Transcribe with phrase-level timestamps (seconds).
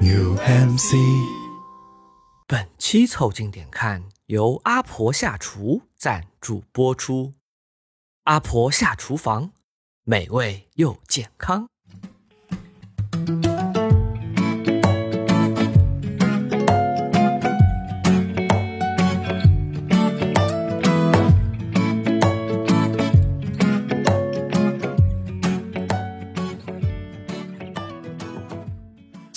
[0.00, 0.96] UMC。
[2.46, 7.34] 本期凑近点看由阿婆下厨赞助播出。
[8.22, 9.52] 阿婆下厨房，
[10.04, 11.68] 美味又健康。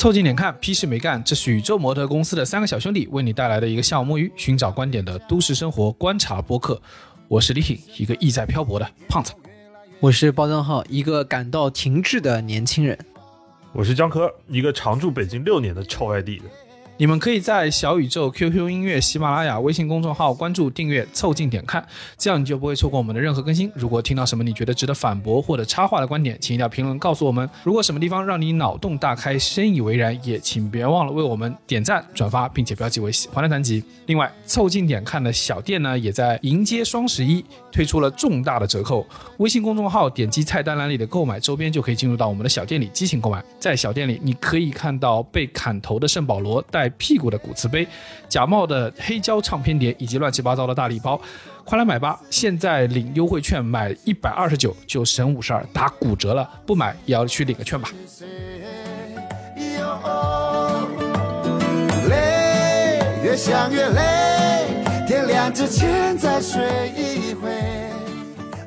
[0.03, 1.23] 凑近点看，屁事没干。
[1.23, 6.81] 这是宇宙模特公司的三个小兄弟为你带来的一个下午摸鱼、寻找观点的都市生活观察播客。
[7.29, 9.31] 我是李挺，一个意在漂泊的胖子。
[10.01, 12.99] 我是包账号，一个感到停滞的年轻人。
[13.71, 16.43] 我是江科，一个常驻北京六年的臭外地人。
[16.97, 21.83] 你们可以在小宇宙、QQ 音乐、喜马拉雅、微信公众号关注、订阅“凑近点看”，
[22.19, 23.71] 这样你就不会错过我们的任何更新。
[23.73, 27.49] 如果听到什么你觉得值得反驳或者插话的观点，请一定要评论告诉我们。
[27.63, 33.83] 如果什么地方让你脑洞大开、深以为然，也请别忘了为我们点赞、转发，并且标记为喜欢的单集。
[34.05, 39.03] 另外，凑近点看的小店呢，也在迎接双十一推出了重大的折扣。
[39.37, 43.43] 微信公众号点击菜单栏里的购买周边，就可以进入到我们的小店里激情购买。
[43.59, 47.87] 在小店里，你可以看到被砍头的圣保罗带屁股的骨瓷杯、
[48.27, 51.19] 假冒的黑胶唱片碟以及乱七八糟的大礼包。
[51.65, 52.19] 快来买吧！
[52.29, 57.89] 现在领优惠券，买一百二十九就省五十二，打骨折了，不买也要去领个券吧。
[62.09, 64.65] 累，越想越累，
[65.07, 67.49] 天亮之前再睡一回。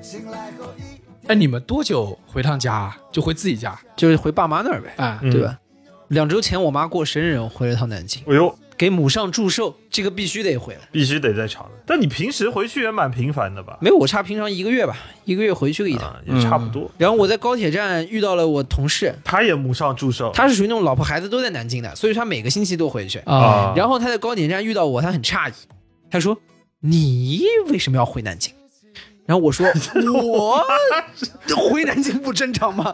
[0.01, 0.83] 醒来后一
[1.27, 2.97] 哎，你们多久回趟家啊？
[3.13, 5.19] 就回自己家就是回爸妈那儿呗，啊？
[5.23, 5.59] 嗯对吧？
[6.09, 10.81] 两周前我妈过生日，我回了趟南京，哎呦，给母上祝寿，这个必须得回来。
[10.93, 11.71] 必须得在场的。
[11.85, 13.77] 但你平时回去也蛮频繁的吧？
[13.81, 16.11] 没有，我差平常一个月吧，一个月回去个一趟。
[16.11, 16.89] 啊，也差不多。
[16.97, 23.19] 然后我在高铁站遇到了我同事，他也母上祝寿，他是属于那种老婆孩子都在南京的，所以他每个星期都回去。
[23.21, 25.55] 啊然后他在高铁站遇到我，他很诧异，
[26.11, 26.37] 他说
[26.81, 28.53] ：“你为什么要回南京？”
[29.27, 29.67] 然后我说
[30.23, 30.65] ：“我
[31.71, 32.93] 回南京不正常吗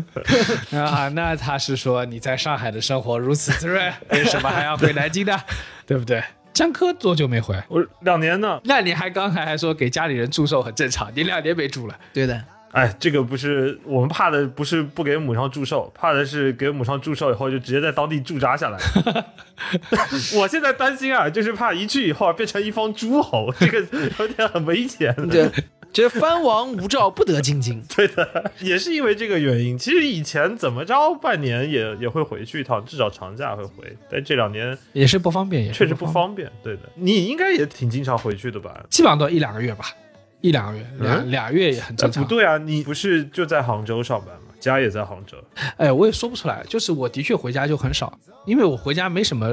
[0.72, 5.38] 啊，那他是说你在上海的生活如此滋润， 为什么还要回南京呢？
[5.86, 6.22] 对不对？
[6.54, 7.54] 江科多久没回？
[7.68, 8.58] 我两年呢。
[8.64, 12.42] 那你还刚才还说给家里人祝寿很正常，你两年没住了？”对的，
[12.72, 18.78] 哎，这个不是我们怕的，不是不给母上祝寿，怕的是给母上祝寿以后就直接在当地驻扎下来。
[20.36, 23.80] 我现在担心啊，就是怕一去以后啊变成一方诸侯，这个
[24.18, 25.14] 有点很危险。
[25.28, 25.50] 对，
[25.92, 27.82] 这藩王无诏不得进京。
[27.96, 29.76] 对的，也是因为这个原因。
[29.76, 33.96] 其实以前怎么着，半年也也会回去一趟，至少长假会回。
[34.10, 36.50] 但这两年也是不方便，也是确实不，方便。
[36.62, 38.84] 对的，你应该也挺经常回去的吧？
[38.90, 39.86] 基本上都一两个月吧，
[40.40, 42.22] 一两个月，两、嗯俩月也很哎正常。
[42.22, 44.54] 不对啊，你不是就在杭州上班吗？
[44.60, 45.36] 家也在杭州。
[45.76, 49.46] 哎，我也说不出来，就是我的确回家就很少，因为我回家没什么，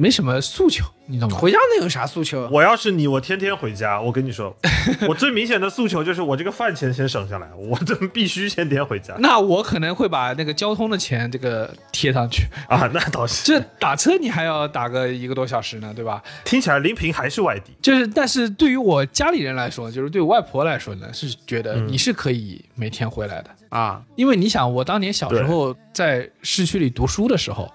[0.00, 1.36] 没什么诉求，你懂吗？
[1.36, 2.48] 回家能有啥诉求？
[2.52, 4.00] 我要是你，我天天回家。
[4.00, 4.56] 我跟你说，
[5.08, 12.88] 我最明显的诉求就是我这个饭钱先省下来，我这必须天天回家那我可能会把那个交通的钱这个贴上去，啊。
[12.94, 16.22] 那倒是，这打车你还要打个一个多小时呢，对吧？
[16.44, 17.72] 听起来临平还是外地。
[17.82, 27.68] 就是，但是对于我家里人来说，就是对我外婆来说呢，是觉得嗯你是可以每天回来的，啊，因为你想，我当年小时候在市区里读书的时候，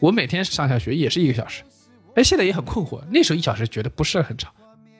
[0.00, 1.62] 我每天上下学也是一个小时，
[2.14, 4.52] 哎，现在也很困惑，那时候一小时觉得不是很长，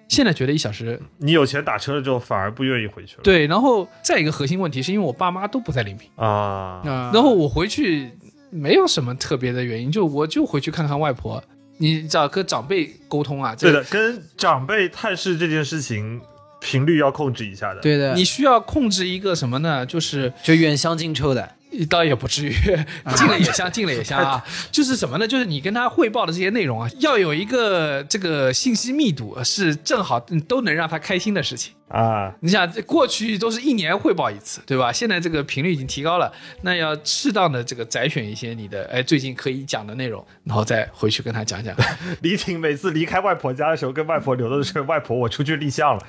[0.09, 3.23] 现在觉得一小时你有钱打车了之后，反而不愿意回去了。
[3.23, 8.11] 对，然后再一个核心问题是因为我爸妈都不在临平，啊，啊然后我回去
[8.51, 11.43] 没有什么特别的原因，就我就回去看看外婆。
[11.81, 16.21] 你找跟长辈沟通啊，对的，跟长辈探视这件事情
[16.61, 19.87] 频率要控制一下的。，对的，你需要控制一个什么呢？
[19.87, 21.55] 就是就远香近臭的，
[21.89, 22.53] 倒也不至于，
[23.17, 24.45] 进了也香， 进了也香啊。
[24.73, 25.27] 就是什么呢？
[25.29, 31.73] 就是你跟他汇报的这些内容啊，要有一个这个信息密度是正好嗯都能让他开心的事情。
[31.89, 34.93] 啊，你想，这过去都是一年汇报一次，对吧？
[34.93, 36.31] 现在这个频率已经提高了，
[36.63, 41.75] 那要适当的这个摘选一些你的哎最近可以讲的内容，然后再回去跟他讲讲。
[42.21, 46.07] 李挺每次离开外婆家的时候，跟外婆留的是外婆， 我出去立项了，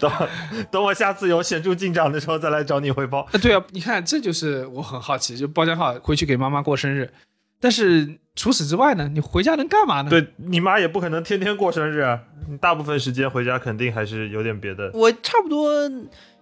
[0.00, 0.10] 等
[0.70, 3.20] 等我下次有显著进展的时候再来找你汇报。
[3.20, 7.08] 啊，对啊，你看，这就是我很好奇，就包家浩回去给妈妈过生日，
[7.62, 12.20] 但是除此之外呢，你回家能干嘛呢？，对你妈也不可能天天过生日啊，
[12.50, 14.90] 你大部分时间回家肯定还是有点别的。
[14.92, 15.72] 我差不多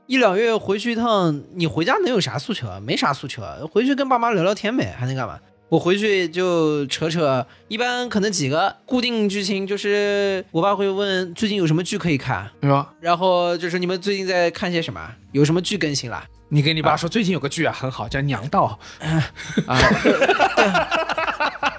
[0.07, 2.81] 一两月回去一趟，你回家能有啥诉求啊？
[2.81, 5.39] 没啥诉求啊，回去跟爸妈聊聊天呗，还能干嘛？
[5.69, 12.93] 我回去就扯扯，一般可能几个固定剧情，就是我爸会问最近有什么剧可以看，对吧？
[13.01, 15.01] 然后就是你们最近在看些什么，
[15.31, 18.79] 有什么剧更新了，你跟你爸说最近有个剧啊很好，叫《娘道。
[19.01, 19.79] 啊，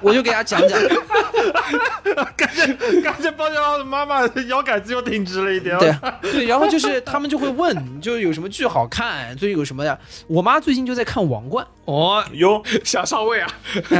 [0.01, 0.79] 我就给他讲讲，
[2.35, 5.77] 感觉感觉包家浩的妈妈腰杆子又挺直了一点。
[5.77, 9.97] 对对，然后就是他们就会问，就是有什么剧好看，最近有什么呀？
[10.27, 13.53] 我妈最近就在看《王冠》，哦，哟，想上位啊，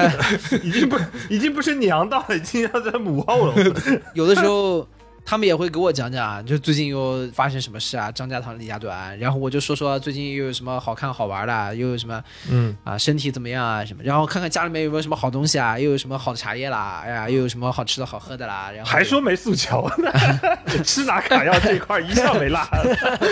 [0.63, 0.97] 已经不
[1.29, 3.55] 已经不是娘道了，已经要在母后了。
[4.15, 4.87] 有的时候
[5.23, 19.89] 他们也会给我讲讲，就最近又发生什么事啊，张家长李家短，然后我就说说最近又有什么好看好玩的，又有什么嗯，啊身体怎么样啊什么，然后看看家里面有没有什么好东西啊，又有什么好的茶叶啦，哎呀，又有什么好吃的好喝的啦，然后还说没诉求。
[19.99, 20.11] 呢，
[20.83, 22.59] 吃拿卡要这一块一向没落。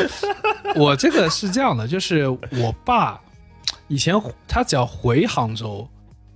[0.75, 3.19] 我这个是这样的，就是我爸
[3.87, 4.13] 以前
[4.47, 5.85] 他只要回杭州，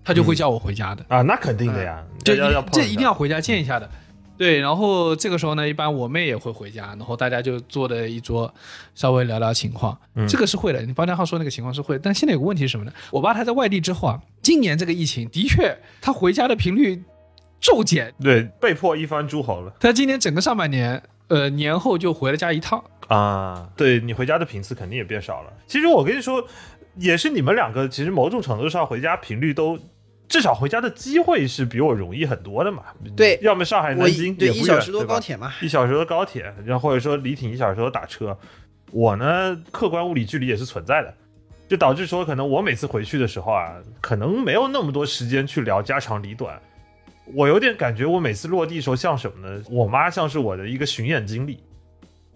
[0.04, 3.90] 他就会叫我回家的，啊，那肯定的呀，这要要这一定要回家见一下的。
[4.38, 8.52] 对，然后这个时候呢，一般我妹也会回家，然后大家就坐的一桌，
[8.96, 9.98] 稍微聊聊情况。
[10.16, 12.92] 嗯这个是会的，你包家浩说那个情况是会，但现在有个问题是什么呢？
[13.12, 17.04] 我爸他在外地之后啊，今年这个疫情的确他回家的频率
[17.62, 22.84] 骤减，对，被迫一番诸侯了他今年整个上半年，呃，年后就回了家一趟。
[23.10, 23.70] 啊！
[23.78, 25.54] 对你回家的频次肯定也变少了。
[25.68, 26.44] 其实我跟你说，
[26.96, 29.78] 也是你们两个，其实某种程度上回家频率都。
[30.28, 32.84] 至少回家的机会是比我容易很多的嘛。
[33.16, 38.38] 对要么上海、南京对也不远一小时多高铁嘛，一小时多高铁，然后或者说离挺一小时多打车，
[38.92, 41.14] 我呢客观物理距离也是存在的，
[41.68, 46.60] 就导致说可能我每次回去的时候啊，可能没有那么多时间去聊家长里短。
[47.34, 49.64] 我有点感觉我每次落地的时候像什么呢？
[49.70, 51.64] 我妈像是我的一个巡演经历，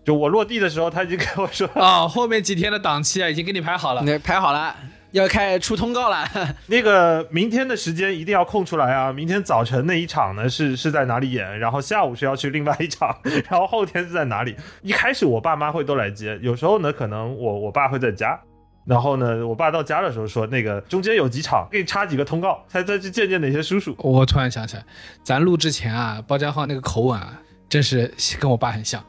[0.06, 4.02] 就我落地的时候，她已经跟我说啊、后面几天的档期啊，已经给你排好了。
[4.04, 4.74] 那排好了，
[5.12, 6.28] 要开出通告了。
[6.68, 9.12] 那个明天的时间一定要空出来啊！
[9.12, 13.16] 明天早晨那一场呢是是在哪里演，然后下午是要去另外一场，
[13.50, 14.56] 然后后天是在哪里？
[14.82, 18.40] 一开始我爸妈会都来接，有时候呢可能我我爸会在家，
[18.86, 23.96] 然后呢我爸到家的时候说那个中间有几场，给你插几个通告，才再去见见哪些叔叔。
[24.00, 24.84] 我突然想起来，
[25.24, 27.40] 咱录之前啊，包家浩那个口吻啊，
[27.70, 29.04] 真是跟我爸很像。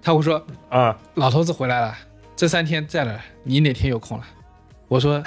[0.00, 1.96] 他会说啊，老头子回来了，
[2.36, 4.24] 这三天在了，你哪天有空了？
[4.88, 5.22] 我说，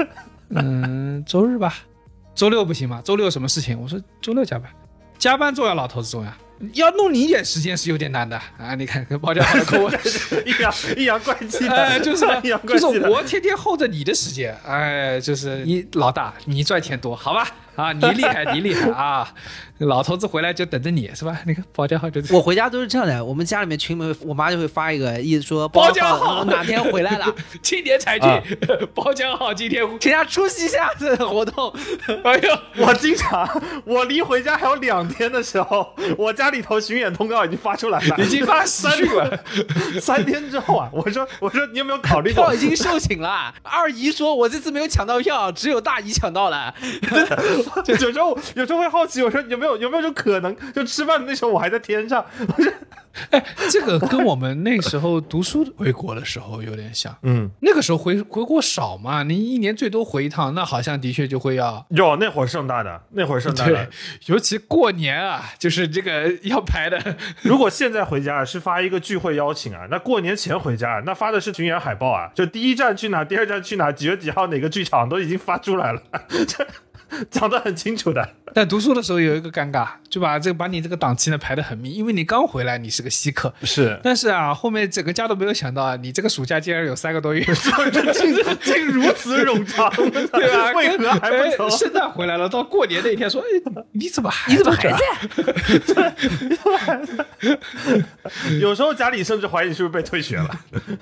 [0.50, 1.74] 嗯，周日吧，
[2.34, 3.00] 周六不行吗？
[3.04, 3.80] 周六有什么事情？
[3.80, 4.70] 我说周六加班，
[5.18, 6.32] 加班重要，老头子重要。
[6.74, 8.76] 要弄你一点时间是有点难的啊！
[8.76, 10.00] 你看跟包家浩的口吻，
[10.46, 12.80] 阴阳阴阳怪气的，哎，就是阴阳 怪气。
[12.80, 17.46] 就是我天天候着你的时间，哎，就是你老大，你赚钱多，好吧？
[17.74, 19.34] 啊，你厉害， 你厉害啊！
[19.78, 21.40] 老头子回来就等着你是吧？
[21.46, 28.42] 那个包家号就我回家都是这样的，我们家里面群里面，我妈就会发一个，意思说包包家浩哪天回来了，青年才俊，啊
[28.94, 31.74] 包家好今天，请大家出席一下这个活动。
[32.22, 33.48] 哎呦，我经常，
[33.84, 39.44] 我离回家还有两天的时候，我家里头巡演通告已经发出来了，已经发喜讯了。
[40.00, 46.72] 三天之后啊，我说我说你有没有考虑过票已经售罄了，二姨说我这次没有抢到票，只有大姨抢到了。
[47.84, 52.24] 就有时候有时候会好奇，我说有没有有有没有种可能，就吃饭的那时候我还在天上，
[52.54, 52.74] 不 是？
[53.30, 57.16] 哎这个跟我们那时候读书回国的时候有点像。
[57.22, 63.88] 嗯，那个时候回回国少嘛，你一年最多回一趟，那好像的确就会要有那会儿盛大的，那会儿盛大的。，
[64.26, 67.00] 尤其过年啊，就是这个要排的。
[67.42, 76.02] 如果现在回家是发一个聚会邀请啊，那过年前回家，那发的是巡演海报啊，就第一站去哪，第二站去哪，几月几号哪个剧场都已经发出来了，
[76.48, 76.66] 这
[77.30, 78.28] 讲得很清楚的。
[78.52, 83.52] 但读书的时候有一个尴尬，就把这个把你这个档期呢排得很密，因为你刚回来，你是个稀客。
[83.64, 87.54] 是，但是啊，后面整个家都没有想到啊，你这个暑假竟然有三个多月，竟
[88.62, 90.72] 竟如此冗长， 对吧？
[90.72, 91.70] 为何还不走哎？
[91.70, 93.46] 圣诞回来了，到过年那一天说，哎，
[93.90, 96.14] 你怎么还你怎么还在？
[98.60, 100.60] 有时候家里甚至怀疑你是不是被退学了。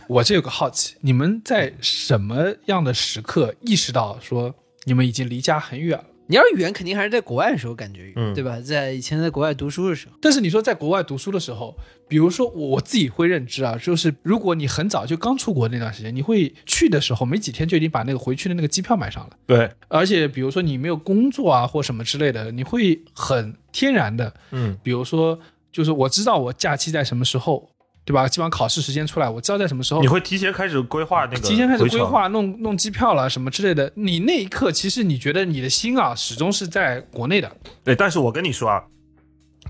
[0.09, 6.05] 我这有个好奇，你们在什么样的时刻意识到说你们已经离家很远了？
[6.29, 8.33] 你要是远，肯定还是在国外的时候感觉远，嗯。
[8.35, 8.59] 对吧？
[8.61, 11.77] 在以前在国外读书的时候，但是你说在国外读书的时候，
[12.09, 25.39] 比如说我我自己会认知啊，就是如果你很早就刚出国那段时间，你会去的时候没几天就已经把那个回去的那个机票买上了，对，而且比如说你没有工作啊或什么之类的，你会很天然的，嗯，比如说
[25.71, 27.69] 就是我知道我假期在什么时候，
[28.05, 28.27] 对吧？
[28.27, 30.09] 基本上考试时间出来，我知道在什么时候你。
[30.09, 32.03] 会提前开始规划那个，提前开始规。
[32.03, 33.91] 划，弄弄机票了什么之类的。
[33.95, 37.51] 你那一刻，其实你觉得你的心啊，始终是在国内的。
[37.85, 38.83] 对，但是我跟你说啊，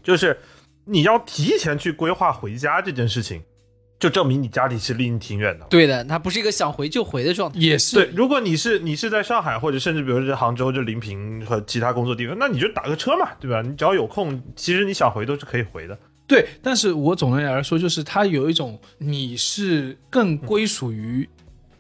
[0.03, 0.39] 就是
[0.87, 3.43] 你要提前去规划回家这件事情，
[4.01, 5.67] 就证明你家里是离你挺远的。
[5.69, 7.61] 对的，它不是一个想回就回的状态。
[7.61, 13.61] 也是对，如果你是你是在上海，或者甚至比如说是杭州、就临平和其他工作地方，那你就打个车嘛，对吧？
[13.61, 15.99] 你只要有空，其实你想回都是可以回的。
[16.27, 21.29] 对，但是我总的来说，就是它有一种你是更归属于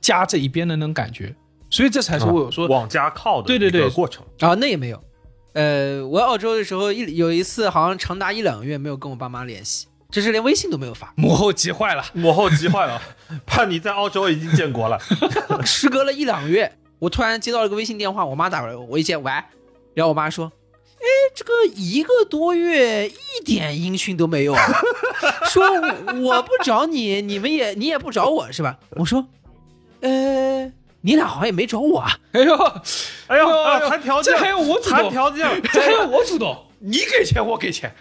[0.00, 1.34] 家这一边的那种感觉，
[1.70, 4.24] 所以这才是我有说，往家靠的对对对过程。
[4.40, 5.02] 啊，那也没有。
[5.54, 11.12] 呃，我澳洲的时候一有一次，好像长达一两个月没有跟我爸妈联系，这是连微信都没有发。
[11.16, 13.00] 母后急坏了， 母后急坏了，
[13.46, 14.98] 怕你在澳洲已经建国了。
[15.64, 19.30] 时 隔了一两个月，我突然接到了个微信电话，我妈打过来，我一接，喂，
[19.94, 20.50] 然后我妈说
[21.02, 24.62] ：“哎，这个一个多月一点音讯都没有啊，
[25.50, 25.68] 说
[26.22, 29.26] 我不找你，你们也你也不找我是吧？”我说
[30.00, 30.64] ：“呃，
[31.00, 32.16] 你俩好像也没找我啊。
[32.32, 32.54] 哎呦，
[33.26, 34.98] 哎呦，哎啊呦谈条件，这还有我主动。
[34.98, 37.92] 谈条件，这还要我主动，你给钱我给钱，”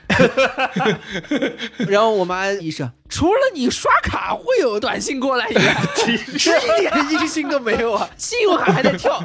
[1.89, 9.19] 然后我妈一声：“除了你刷卡会有短信过来以外， 一点音讯都没有啊，信用卡还在跳。”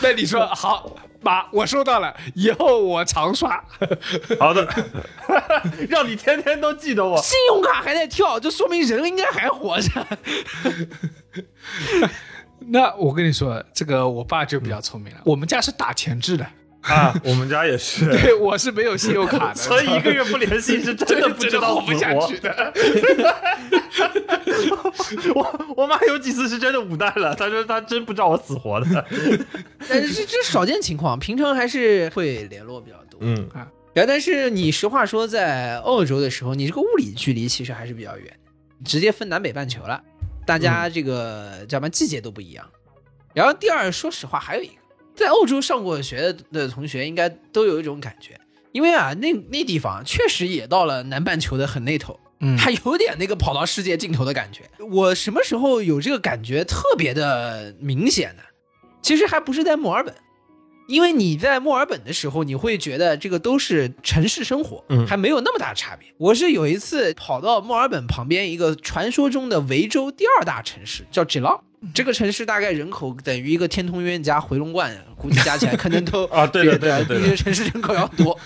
[0.00, 3.60] 那你说好，妈，我收到了，以后我常刷。
[4.38, 4.64] 好的，
[5.90, 7.20] 让你天天都记得我。
[7.20, 10.06] 信用卡还在跳，就说明人应该还活着。
[12.68, 16.46] 那我跟你说，这个我爸就比较聪明了，我们家是打钱制的，
[16.86, 22.72] 啊，我们家也是， 对我是没有信用卡的， 所以一个月不联系是真的不知道活不下去死的。
[25.34, 25.34] 活。
[25.34, 29.04] 我我妈有几次是真的无奈了，她说她真不知道我死活的。
[29.88, 33.18] 但是这这少见情况，平常还是会联络比较多。
[33.22, 38.32] 嗯啊，然后但是你实话说，在澳洲的时候，你这个物理距离其实还是比较远，
[38.84, 40.02] 直接分南北半球了，
[40.46, 42.64] 大家这个叫什么季节都不一样。
[43.34, 44.72] 然后第二，说实话，还有一个
[45.16, 48.38] 在澳洲上过学的同学，应该都有一种感觉，
[48.72, 54.62] 因为啊，那那地方确实也到了南半球的很那头，嗯还有点那个跑到世界尽头的感觉。
[54.90, 58.42] 我什么时候有这个感觉特别的明显呢？
[59.00, 60.14] 其实还不是在墨尔本，
[60.88, 66.08] 因为你在墨尔本的时候，你会觉得这个都是城市生活，嗯还没有那么大差别。
[66.18, 71.60] 我是有一次跑到墨尔本旁边一个传说中的维州第二大城市，叫 Geelong。
[71.94, 78.38] 这个城市大概人口等于一个天通苑加回龙观，估计加起来可能都啊对的对的对的比这个城市人口要多。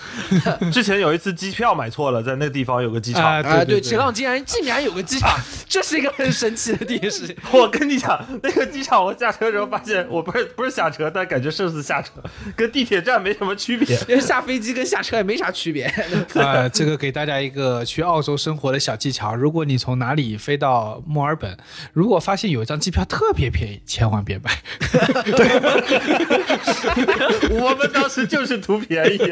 [0.71, 3.23] 之前有一次机票买错了，在那个地方有个机场。
[3.23, 7.35] 啊啊，对对吉浪竟然竟然有个机场，这是一个很神奇的电视。
[7.51, 12.11] 我跟你讲，那个机场我下车的时候发现，我不是不是下车，但感觉胜似下车，
[12.55, 13.95] 跟地铁站没什么区别。
[14.07, 15.85] 因为下飞机跟下车也没啥区别。
[16.33, 19.35] 呃， 这个给大家一个去澳洲生活的小技巧。
[19.35, 21.57] 如果你从哪里飞到墨尔本，
[21.93, 24.51] 如果发现有一张机票特别便宜，千万别买。
[27.49, 29.17] 我们当时就是图便宜。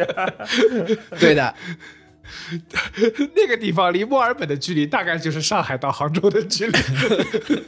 [1.20, 1.54] 对的，
[3.36, 6.78] 那个地方离墨尔本的距离大概就是上海到杭州的距离。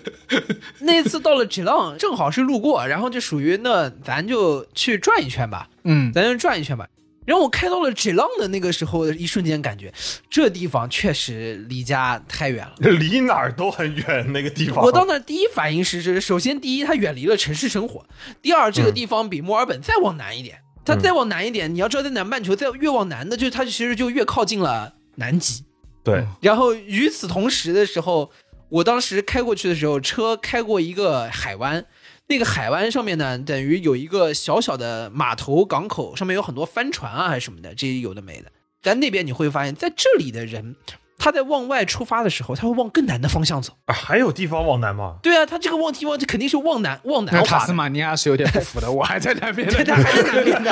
[0.80, 6.88] 那次到了 Geelong，正好是路过，然后就属于那咱就去转一圈吧，嗯，咱就转一圈吧。
[7.26, 9.94] 然后我开到了 Geelong 的那个时候，一瞬间感觉
[10.30, 12.76] 这地方确实离家太远了。
[12.92, 14.84] 离哪儿都很远，那个地方。
[14.84, 18.04] 我到那第一反应是，这首先第一，它远离了城市生活；
[18.42, 20.60] 第二，这个地方比墨尔本再往南一点。
[20.84, 25.64] 它再往南一点，你要知道，在南半球再越往南的，就它其实就越靠近了南极。
[26.04, 28.32] 对，然后与此同时的时候，
[28.68, 31.86] 我当时开过去的时候，车开过一个海湾，
[32.32, 38.50] 那个海湾上面呢，等于有一个小小的码头港口，上面有很多帆船啊，还是什么的，这些有的没的。
[38.82, 40.78] 但那边你会发现，在这里的人，
[41.18, 43.74] 他在往外出发的时候，他会往更南的方向走。
[43.84, 45.18] 啊还有地方往南吗？
[45.22, 47.74] 对啊，他这个往地方这肯定是往南往南那塔斯。
[47.74, 50.04] 马尼亚是有点不服的，我还在那边对，他呢。
[50.04, 50.72] 还在南边的，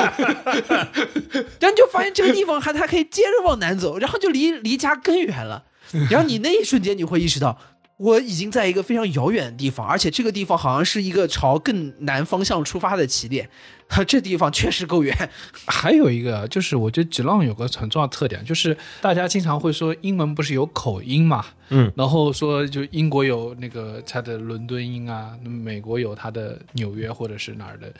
[1.60, 5.64] 然后你就发现这个地方还他可以接着往南走，然后就离离家更远了。
[6.08, 7.58] 然后你那一瞬间你会意识到，
[8.00, 13.50] 我已经在一个非常遥远的地方，而且这个地方好像是一个朝更南方向出发的起点。
[14.06, 15.28] 这地方确实够远，
[15.66, 27.92] 还有一个就是，我觉得 Geelong 有个很重要的特点，就是大家经常会说英文不是有口音嘛，嗯，然后说就英国有那个它的伦敦音啊，美国有它的纽约或者是哪儿的，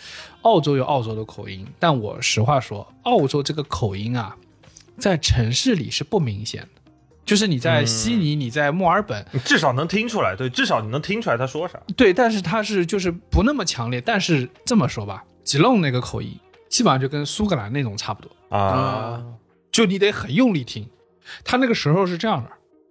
[0.42, 1.66] 澳洲有澳洲的口音。
[1.80, 4.36] 但我实话说，澳洲这个口音啊，
[4.96, 6.79] 在城市里是不明显的。
[7.30, 11.80] 就是你在悉尼，你在墨尔本，你至少能听出来，对，至少你能听出来他说啥。
[11.96, 14.00] 对，但是他是就是不那么强烈。
[14.00, 16.36] 但是这么说吧，吉隆那个口音
[16.68, 18.58] 基本上就跟苏格兰那种差不多。
[18.58, 19.22] 啊，
[19.70, 20.84] 就你得很用力听。
[21.44, 22.50] 他那个时候是这样的，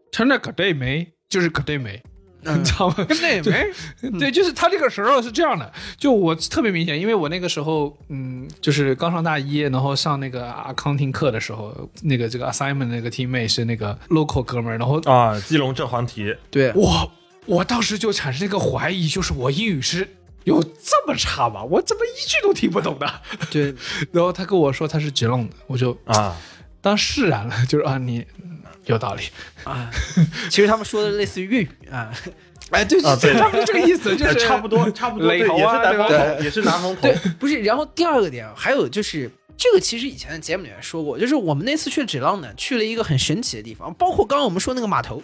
[0.09, 2.01] 他那可对没就是可对没，
[2.41, 2.95] 你知道吗？
[3.21, 3.71] 那也没？
[4.19, 5.71] 对，就是他这个时候是这样的。
[5.97, 17.11] 就我特别明显，因为我那个时候，嗯，就是刚上大一，然后上那个 accounting 课的时候，那个这个 assignment 那个 teammate 是那个 local 哥们儿，然后啊，基隆正黄题，对，我
[17.45, 20.07] 我当时就产生一个怀疑，就是我英语是
[20.45, 21.63] 有这么差吗？
[21.63, 23.21] 我怎么一句都听不懂的？
[23.51, 23.75] 对，
[24.13, 26.37] 然后他跟我说他是 Geelong 的，我就啊，
[26.81, 28.58] 当释然了，就是啊，你嗯
[28.89, 29.23] 有道理。
[29.63, 29.89] 啊，
[30.49, 32.11] 其实他们说的类似于粤语啊，
[32.71, 37.61] 哎，对啊对差不多这个意思，就是差不多差不多， 对也是南方头，也是南方头对，不是。
[37.61, 39.31] 然后第二个点还有就是。
[39.61, 45.21] 这个其实以前的节目里面说过，就是我们那次去吉朗呢，去了一个很神奇的地方，包括刚刚我们说那个码头，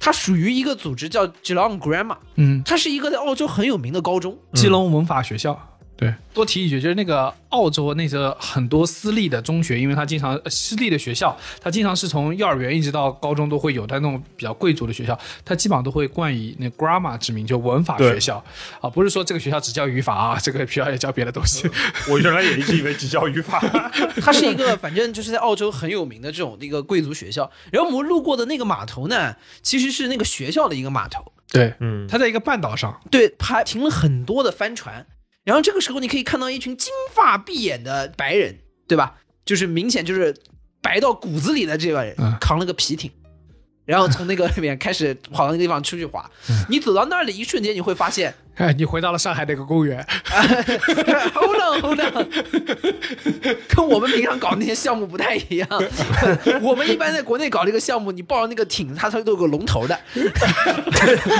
[0.00, 4.38] 它属于一个组织叫 Geelong Grammar，嗯，它是一个在澳洲很有名的高中。
[4.54, 5.75] 基隆文法学校。
[5.96, 18.44] 对，多提一句，就是那个澳洲那个很多私立的中学，因为它经常呃私立的学校，它经常是从幼儿园一直到高中都会有，但那种比较贵族的学校，它基本上都会冠以那 grammar 之名，就文法学校
[18.82, 21.66] 啊，不是说这个学校只教语法啊，这个学校也教别的东西。
[22.12, 23.58] 我原来也一直以为只教语法。
[24.20, 27.50] 它是一个反正就是在澳洲很有名的这种一个贵族学校。
[27.72, 35.06] 然后我们路过的那个码头呢，其实是那个学校的一个码头，对，嗯，它在一个半岛上，对，还停了很多的帆船。
[35.46, 39.14] 然后这个时候你可以看到一群金发碧眼的白人，对吧？
[39.44, 40.34] 就是明显就是
[40.82, 43.08] 白到骨子里的这个人嗯，扛了个皮艇。
[43.86, 46.28] 然后从那个里面开始跑到那个地方出去滑，
[46.68, 50.04] 你走到那儿的一瞬间，你会发现哎，你回到了上海那个公园，，
[51.34, 52.26] hold on hold on，
[53.68, 55.68] 跟我们平常搞那些项目不太一样。
[56.62, 59.98] 我们一般在国内搞这个项目，你抱着那个艇，它都有个龙头的，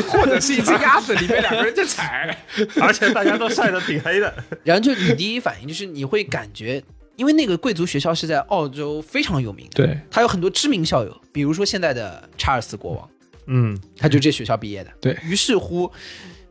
[0.09, 2.37] 或者是一只鸭子，里面两个人在踩。
[2.81, 4.33] 而且大家都晒得挺黑的。
[4.63, 6.83] 然后就你第一反应就是你会感觉，
[7.17, 13.11] 因为那个贵族学校是在澳洲非常有名的，对，它有很多知名校友，比如说现在的查尔斯国王，
[13.47, 14.91] 嗯，他就这学校毕业的。
[15.01, 15.91] 对于是乎，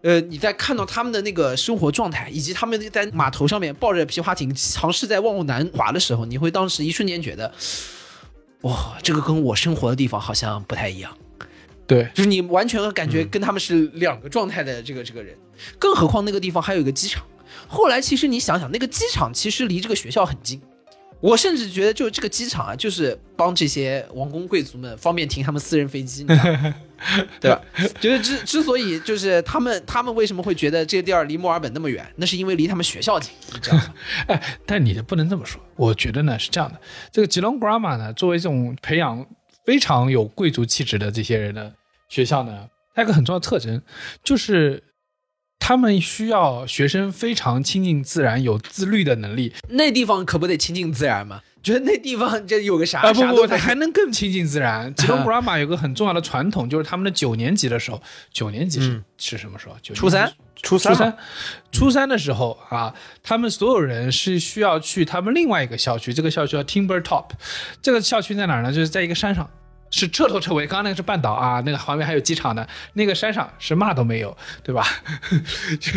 [0.02, 7.54] 呃，你在看到他们的那个生活状态，以及他们在码头上面抱着皮划艇尝试在往南划的时候，你会当时一瞬间觉得，
[8.62, 11.16] 哇，这个跟我生活的地方好像不太一样。
[11.86, 15.38] 对，就是你完全感觉跟他们是两个状态的这个这个人，
[15.78, 17.24] 更何况那个地方还有一个机场。
[17.68, 20.62] 后来其实你想想，那个机场其实离这个学校很近。
[21.22, 26.76] 我甚至觉得，就这个机场啊，就是帮这些王公贵族们方便停他们私人飞机，你知道吗
[27.40, 27.60] 对吧？
[28.00, 33.94] 就是之之所以就是他们他们为什么会觉得这个地儿离墨尔本那么远，那是因为离他们学校近，你知道吗？
[34.28, 35.60] 哎，但你不能这么说。
[35.78, 36.80] 我觉得呢是这样的，
[37.12, 39.26] 这个吉隆 Grammar 呢，作为这种培养
[39.66, 41.74] 非常有贵族气质的这些人的
[42.08, 43.82] 学校呢，它有个很重要的特征，
[44.24, 44.84] 就是
[45.68, 49.52] 他们需要学生非常亲近自然、有自律的能力。
[49.70, 51.42] 那地方可不得亲近自然嘛？
[51.64, 54.94] 觉得那地方这有个啥、啊，不不不，它啥都没还能更亲近自然。
[54.94, 58.00] 吉隆 Grammar 有个很重要的传统，就是他们的九年级的时候，
[58.32, 59.76] 九年级是、嗯是什么时候？
[59.82, 60.32] 九初三。
[60.62, 61.18] 初初三，
[61.72, 67.32] 初三的时候啊，他们所有人是需要去他们另外一个校区，这个校区叫 Timber Top，
[67.82, 68.72] 这个校区在哪儿呢？
[68.72, 69.50] 就是在一个山上，
[69.92, 70.66] 是彻头彻尾。
[70.68, 74.86] 刚刚那个是半岛啊，那个旁边还有机场呢，那个山上是嘛都没有，对吧？
[75.80, 75.92] 就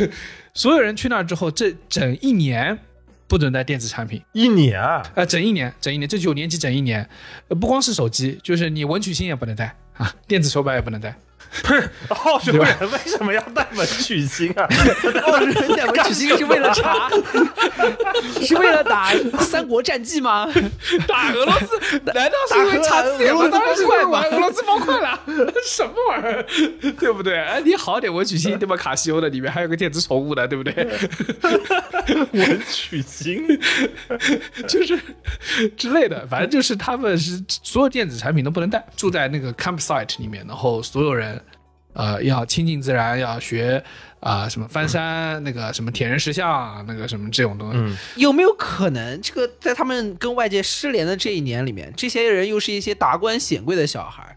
[0.54, 2.78] 所有人去那儿之后，这整一年
[3.26, 7.08] 不准带电子产品，一年啊，呃，整一年，整一年，这九年级整一年，
[7.48, 11.16] 呃不光是手机，就是你文曲星也不能带啊，电子手表也不能带。
[11.62, 14.68] 不是澳洲人为什么要带文曲星啊？
[15.24, 17.08] 澳洲人带文曲星是为了查，
[18.44, 20.46] 是为了打《三国战记》吗？
[21.06, 21.98] 打俄罗斯？
[22.14, 23.48] 难道是因为查字典吗？
[23.50, 25.18] 当然是为了玩俄罗斯方块了，
[25.66, 26.44] 什么玩意儿？
[26.98, 27.38] 对不对？
[27.38, 28.76] 哎，你好点文曲星，对吧？
[28.76, 30.74] 卡西欧的里面还有个电子宠物的，对不对？
[32.32, 33.46] 文曲星，
[34.66, 34.98] 就是
[35.76, 41.40] 之类的，反正就是他们是所有电子产品都不能带，住在那个 campsite 里面，然后所有人
[41.98, 43.82] 呃要亲近自然，要学
[44.20, 47.78] 啊、什么翻山，那个什么铁人石像，那个什么这种东西。
[47.78, 54.36] 嗯，有没有可能，这个在他们跟外界失联的这一年里面，这些人又是一些达官显贵的小孩儿？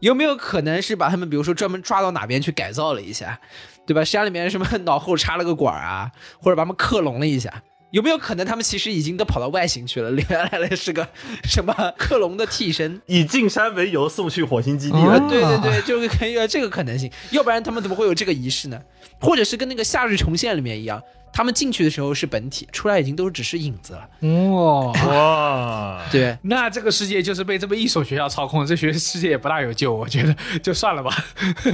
[0.00, 3.40] 有没有可能是把他们，比如说专门抓到哪边去改造了一下，
[3.86, 4.04] 对吧？
[4.04, 7.62] 山里面什么脑后插了个管儿啊，或者把他们克隆了一下？
[7.90, 10.10] 有没有可能他们其实已经都跑到外星去了？
[10.10, 11.08] 原来的是个
[11.48, 13.00] 什么克隆的替身？
[13.06, 15.28] 以进山为由送去火星基地哦了。
[15.28, 18.80] 对对对，就是可以有这个可能性，要不然他们怎么会有这个仪式呢？
[19.20, 21.00] 或者是跟那个《夏日重现》里面一样，
[21.36, 24.08] 他们进去的时候是本体，出来已经都只是影子了。
[24.20, 31.14] 哦，哇， 对，那这个世界就是被这么一所学校操控，这学世界也不大有救，我觉得就算了吧。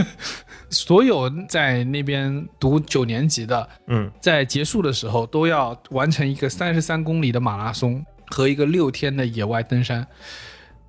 [0.68, 10.05] 所有在那边读九年级的，嗯，在结束的时候都要完成一个三十三公里的马拉松和一个六天的野外登山。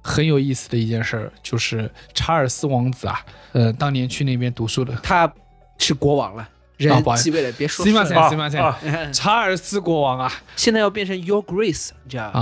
[0.02, 5.32] 很有意思的一件事儿就是查尔斯王子啊，呃，当年去那边读书的，他
[5.78, 8.80] 是国王了，啊人继位了，别说斯马出来塞，斯马塞啊，
[9.14, 12.40] 查尔斯国王啊现在要变成 Your Grace，你知道吗？
[12.40, 12.42] 啊，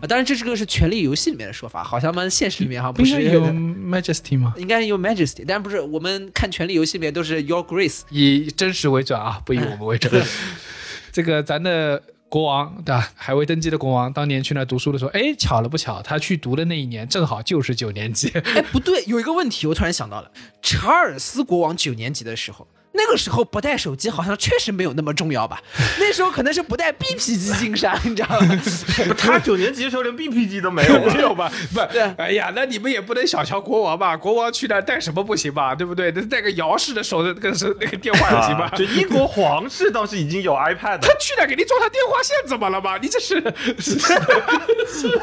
[0.00, 4.52] 啊，当然这是个是《权力游戏》里面的说法，好像嘛现实里面好像不是有 Majesty 吗？
[4.58, 8.02] 应该是 Your Majesty，但不是我们看《权力游戏》里面都是 Your Grace。
[8.10, 10.22] 以真实为准啊，不以我们为准。
[11.10, 13.10] 这个咱的国王对吧？
[13.16, 18.28] 还未登基的国王当年去那读书的时候，哎，巧了不巧，他去读的那一年正好就是九年级。
[18.54, 20.30] 哎，不对，有一个问题，我突然想到了，
[20.60, 22.68] 查尔斯国王九年级的时候。
[22.94, 25.60] 那个时候不带手机好像确实没有那么重要吧？
[25.98, 28.62] 那时候可能是不带 BP 机进山，你知道吗？
[29.16, 31.50] 他九年级的时候连 BP 机都没有， 没有吧？
[31.72, 31.80] 不，
[32.20, 34.16] 哎呀，那你们也不能小瞧国王吧？
[34.16, 35.74] 国王去那带什么不行吧？
[35.74, 36.12] 对不对？
[36.12, 38.68] 那带个摇式的手的那个是那个电话也行吧？
[38.76, 42.98] 就英国皇室倒是已经有 iPad，他去那给你装上电话线怎么了吧？
[43.00, 43.40] 你这是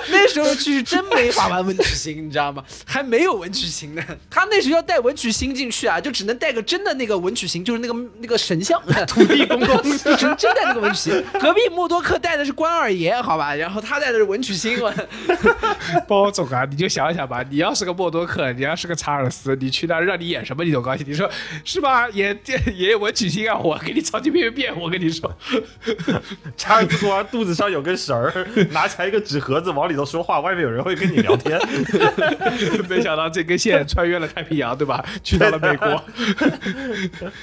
[0.10, 2.63] 那时候去真没法玩文曲星，你知道吗？
[2.86, 4.03] 还没有文曲星呢。
[4.29, 7.59] 他那时候要带文曲星进去啊，就只能带个真的那个文曲星。
[7.63, 9.82] 就是那个那个神像， 土地公公
[10.17, 11.24] 真真带那个文曲星。
[11.39, 14.80] 隔壁默多克带的是关二爷，好吧，然后他带的是文曲星。
[16.08, 21.06] 包总啊，你就想想吧，你要是个默多克，你要是个查尔斯，你去那让你演什么你都高兴。
[21.08, 21.30] 你说
[21.63, 22.10] 是吧？
[22.10, 22.38] 演
[22.76, 24.80] 演文曲星啊，我给你超级变变变。
[24.80, 25.32] 我跟你说，
[26.58, 31.60] 查尔斯国王肚子上有根绳儿，拿起来一个纸盒子往里头说话，外面有人会跟你聊天。
[32.88, 35.04] 没想到这根线穿越了太平洋，对吧？
[35.24, 36.04] 去到了美国。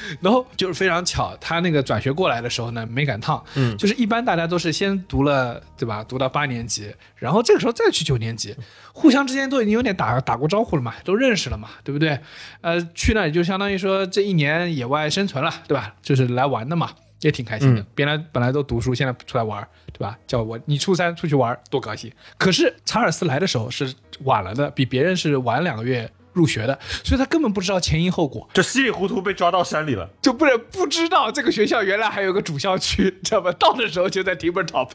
[0.20, 3.42] 然后就是非常巧，他那个转学过来的时候呢，没赶趟。
[3.54, 6.04] 嗯，就是一般大家都是先读了，对吧？
[6.04, 8.54] 读到八年级，然后这个时候再去九年级，
[8.92, 12.18] 互相之间都已经有点打打过招呼了嘛，都认识了嘛，对不对？
[12.60, 15.94] 呃，去那也就相当于说这一年野外生存了，对吧？
[16.02, 16.90] 就是来玩的嘛，
[17.20, 17.84] 也挺开心的。
[17.94, 20.16] 别人本来都读书，现在出来玩，对吧？
[20.26, 22.12] 叫我你初三出去玩，多高兴。
[22.38, 26.10] 可是查尔斯来的时候是晚了的，比别人是晚两个月。
[26.36, 33.50] 入学的，所以他根本不知道前因后果，就稀里糊涂被抓到山里了，就不是不知道这个学校原来还有个主校区，知道吧？
[33.52, 34.90] 到的时候就在 Timber Top，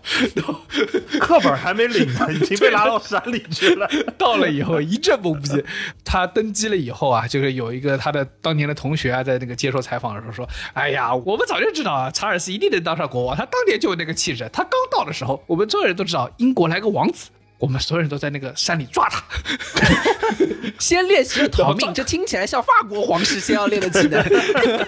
[1.19, 3.89] 课本还没领呢，已经被拉到山里去了。
[4.17, 5.65] 到了以后一阵懵逼。
[6.05, 14.47] 他登基了以后啊，就是有一个他的当年的同学啊，在那个接受采访的时候说：“哎呀，我们早就知道啊，查尔斯一定能当上国王，他当年就有那个气质。
[14.53, 17.29] 他刚到的时候，我们所有人都知道英国来个王子。”
[17.61, 19.23] 我们所有人都在那个山里抓他，
[20.79, 24.19] 先练习逃命，这听起来像法国皇室先要练的技能。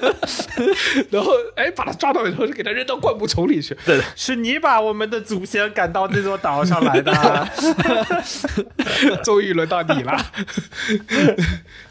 [1.11, 3.77] 然后，哎，把他抓到以后，就给他扔到灌木丛里去。
[3.85, 7.47] 对，是你把我们的祖先赶到这座岛上来的。
[9.23, 10.25] 终于轮到你了。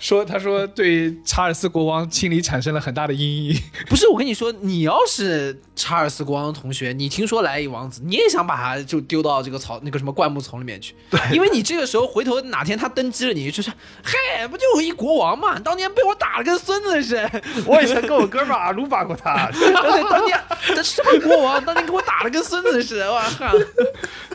[0.00, 3.62] 说，他说对查尔斯国王心里产生了很大的阴影。
[3.86, 10.71] 不是，我跟你说，你要是查尔斯国王同学，你听说来一王子，你也想把他就丢到这个草那个什么灌木丛里面。
[10.80, 15.58] 去，对，因为你这个时候回头哪天他登基了，你就说，嗨，不就一国王嘛？
[15.58, 17.42] 当年被我打了跟孙子似的。
[17.66, 21.64] 我以前跟我哥们阿鲁巴过他，对，当年这什么国王？
[21.64, 23.52] 当年给我打了跟孙子似的，我靠，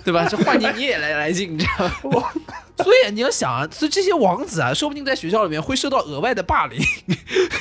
[0.04, 0.28] 对吧？
[0.30, 2.30] 这换你你也来来劲，你知道吗？
[2.78, 6.80] 所以你要想啊，所以这些王子啊，说不定在学校里面会受到额外的霸凌，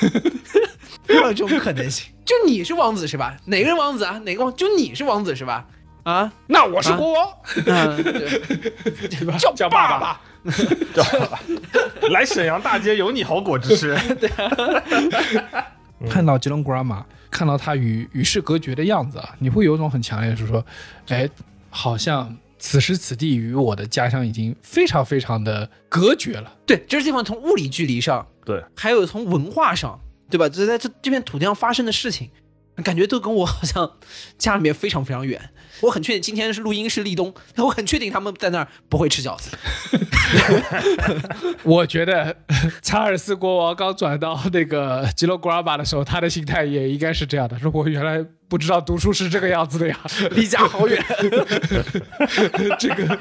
[1.09, 2.07] 有这种可能性。
[2.25, 3.37] 就你是王子是吧？
[3.47, 4.21] 哪个人王子啊？
[4.25, 4.55] 哪个王？
[4.55, 5.65] 就你是王子是吧？
[6.07, 7.29] 啊，那我是国王，
[9.41, 10.21] 叫叫爸爸，
[10.95, 11.41] 叫爸爸。
[12.11, 13.97] 来沈阳大街有你好果子吃。
[16.09, 20.65] 看到吉隆 grandma，看到他与与世隔绝的样子啊，你会有一种很强烈的是说，
[21.09, 21.29] 哎，
[21.71, 26.53] 好像此时此地与我的家乡已经非常非常的隔绝了。
[26.65, 29.99] 对，这地方从物理距离上，对，还有从文化上，
[30.31, 30.49] 对吧？
[30.49, 32.31] 这在这这片土地上发生的事情。
[32.83, 33.99] 感觉都跟我好像
[34.39, 35.51] 家里面非常非常远。
[35.83, 39.51] 我很确定今天是录音是立冬，那我很确定他们在那儿不会吃饺子。
[41.65, 42.37] 我觉得
[42.83, 47.59] 查尔斯国王刚转到那个吉洛古尔巴的时候，他的心态也应该是这样的。
[47.61, 48.25] 如果原来。
[48.49, 49.99] 不知道读书是这个样子的呀，
[50.31, 51.05] 离家好远。
[52.79, 53.19] 这个，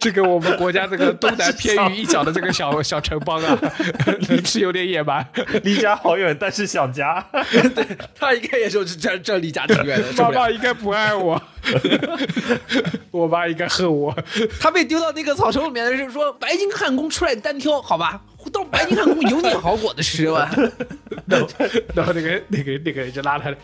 [0.00, 3.56] 这个我们国家这个东南偏于一角的这个小 小城邦啊，
[4.44, 5.24] 是有点野蛮。
[5.62, 7.24] 离家好远，但是想家。
[7.74, 7.86] 对
[8.18, 10.12] 他应该也是这这离家挺远的。
[10.14, 11.40] 爸爸应该不爱我，
[13.12, 14.12] 我爸应该恨我。
[14.60, 18.20] 他被丢到那个草丛里面的时候，说白金汉宫出来单挑，好吧？
[18.52, 20.50] 到白金汉宫有你好果子吃吧。
[21.26, 21.48] 然后，
[21.94, 23.54] 然后那个那个那个人就拉他。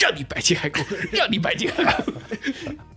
[0.00, 0.82] 让你白金海口，
[1.12, 2.12] 让你白金海口。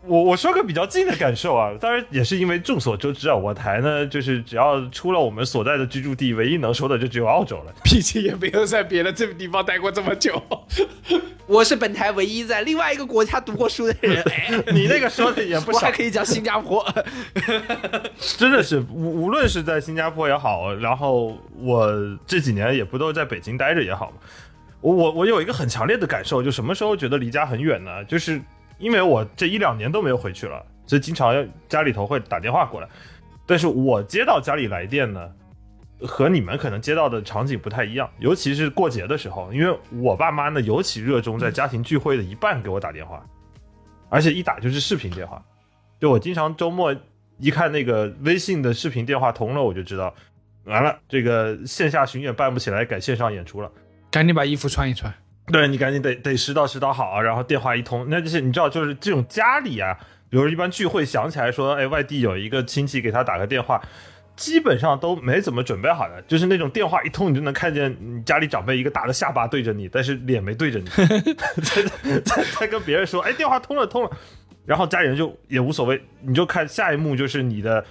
[0.05, 7.73] 我我说个比较近的感受啊，当然也是因为众所周知啊，我台呢就是只要出了我们所在的居住地，唯一能说的就只有澳洲了。
[7.85, 10.41] 毕竟也没有在别的这个地方待过这么久。
[11.45, 14.23] 我是本台唯一在另外一个国家读过书的人。
[14.73, 16.85] 你那个说的也不少，还可以讲新加坡。
[18.37, 21.89] 真的是无无论是在新加坡也好，然后我
[22.27, 24.17] 这几年也不都在北京待着也好嘛。
[24.83, 28.03] 我我我有一个很强烈的感受，就什么时候觉得离家很远呢？
[28.03, 28.39] 就是
[28.77, 31.33] 因为我这一两年都没有回去了，所以经常
[31.69, 32.89] 家里头会打电话过来。
[33.47, 35.31] 但是我接到家里来电呢，
[36.01, 43.25] 和你们可能接到的场景不太一样，尤其是过节的时候，因为我爸妈呢尤其热衷在家庭聚会的一半给我打电话。
[44.09, 45.41] 而且一打就是视频电话。
[45.99, 46.93] 就我经常周末
[47.39, 50.13] 一看那个微信的视频电话通了，我就知道
[50.65, 53.71] 完了，这个线下巡演办不起来，改线上演出了。
[54.13, 55.11] 赶紧把衣服穿一穿。
[55.47, 59.97] 对你赶紧得得拾到拾到好啊，然后电话一通，那就是你知道，就是这种家里啊，
[60.29, 63.81] 比如一般聚会想起来说，哎，外地有一个亲戚给他打个电话，
[64.37, 71.83] 基本上都没怎么准备好的，就是那种电话一通，你就能看见你家里长辈一个大的下巴对着你，但是脸没对着你，在
[72.21, 74.11] 在在跟别人说，哎，电话通了通了，
[74.65, 77.83] 然后家里人就也无所谓，你就看下一幕就是你的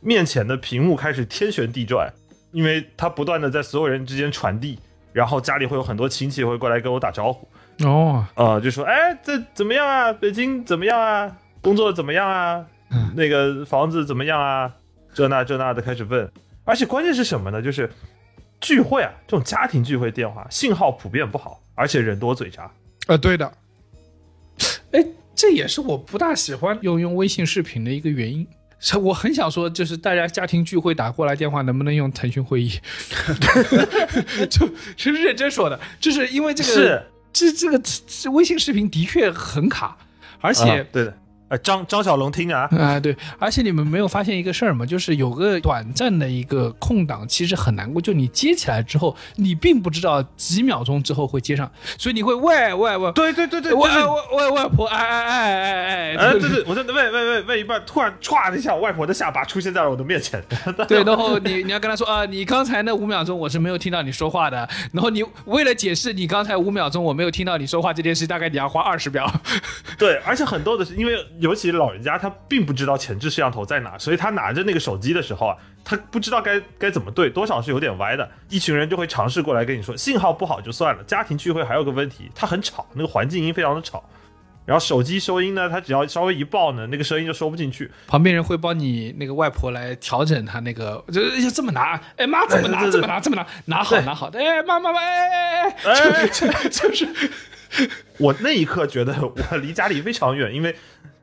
[0.00, 2.10] 面前的屏幕开始天旋地转，
[2.52, 4.78] 因为它不断的在所有人之间传递。
[5.14, 7.48] 然后家里会有很多亲戚会过来跟我打招呼，
[7.86, 10.12] 哦，呃，就说哎，这怎么样啊？
[10.12, 11.36] 北京怎么样啊？
[11.62, 12.66] 工作怎么样啊？
[13.14, 14.74] 那个房子怎么样啊？
[15.14, 16.28] 这那这那的开始问，
[16.64, 17.62] 而且关键是什么呢？
[17.62, 17.88] 就是
[18.60, 22.68] 聚会啊，这种家庭聚会电话信号普遍不好，而且人多嘴杂。
[23.06, 23.52] 呃，对的。
[24.90, 28.44] 哎，这也是我不大喜欢用用微信视频的一个原因。
[28.84, 32.70] 是我很想说，就是大家家庭聚会打过来电话，能不能用腾讯会议？
[34.50, 39.96] 就其实认真说的，就是因为这个是这这个这微信视频的确很卡，
[40.40, 41.18] 而且啊对的，
[41.48, 44.86] 哎，张张小龙听啊，啊、对，而且你们没有发现一个事儿吗？
[44.86, 48.00] 就是有个短暂的一个空档，其实很难过。
[48.00, 53.88] 就你接起来之后，你并不知道几秒钟之后会接上，所以你会喂喂喂，对对对对，喂
[54.36, 60.42] 喂外婆，哎哎哎哎哎，哎，对对， 我在喂喂喂喂一半，突然歘的一下，外婆的下巴出现在了我的面前。
[60.88, 69.30] 对，然后你你要跟他说啊，你刚才那五秒钟我是没有听到你说话的，然后你为了解释你刚才五秒钟我没有听到你说话这件事，大概你要花二十秒。
[69.98, 78.28] 对，而且很多的是因为，尤其老人家他并不知道前置摄像头在哪，所以他拿着那个手机的时候啊，他不知道该该怎么对，多少是有点歪的。
[78.48, 84.02] 一群人就会尝试过来跟你说，信号不好就算了，家庭聚会还有个问题，它很吵，那个环境音非常的吵。
[84.66, 87.90] 然后手机收音呢，它只要稍微一爆呢，那个声音就收不进去。
[88.06, 97.06] 旁边人会帮你那个外婆来调整他那个，就要这么拿，哎妈这么拿，这么拿，这么拿，拿好拿好，哎妈妈妈，哎哎哎，哎，就是
[98.18, 100.74] 我那一刻觉得我离家里非常远，因为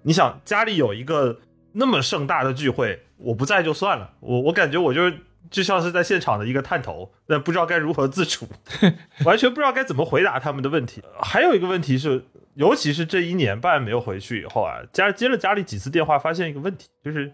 [0.03, 1.39] 你想家里有一个
[1.73, 5.11] 那么盛大的聚会，我不在就算了，我我感觉我就
[5.49, 8.47] 就像是在现场的一个探头，但不知道该如何自处，
[9.25, 11.01] 完全不知道该怎么回答他们的问题。
[11.21, 12.23] 还有一个问题是，
[12.55, 17.33] 尤其是这一年半没有回去以后啊，家接了家里几次电话，发现一个问题，就是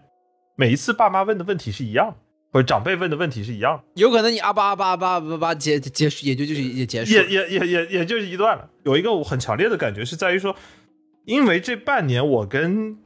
[0.56, 2.16] 每一次爸妈问的问题是一样的，
[2.50, 3.84] 或者长辈问的问题是一样的。
[3.94, 7.12] 有可能你啊吧啊吧啊吧啊吧啊吧结结束，也就就是也结束。
[7.12, 8.68] 也也也也也就是一段了。
[8.84, 10.54] 有一个我很强烈的感觉是在于说，
[11.24, 12.96] 因为这半年我跟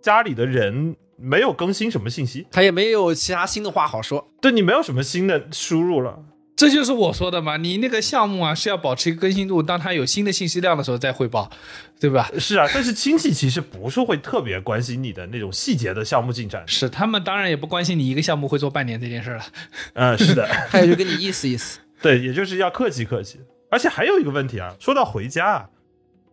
[0.00, 4.28] 家里的人没有更新什么信息，他也没有其他新的话好说。
[4.40, 6.22] 对你没有什么新的输入了。
[6.56, 11.50] 这就是我说的嘛，你那个项目啊是要保持一个更新度，当它有新的信息量的时候再汇报，
[12.00, 12.30] 对吧？
[12.38, 16.64] 是啊，但是亲戚其实不是会特别关心你的那种细节的项目进展。
[16.66, 19.44] 是他们当然也不关心你一个项目会做半年这件事了。
[19.92, 21.78] 嗯，是的， 还有就跟你意思意思。
[22.00, 23.38] 对，也就是要客气客气。
[23.68, 25.68] 而且还有一个问题啊，说到回家啊，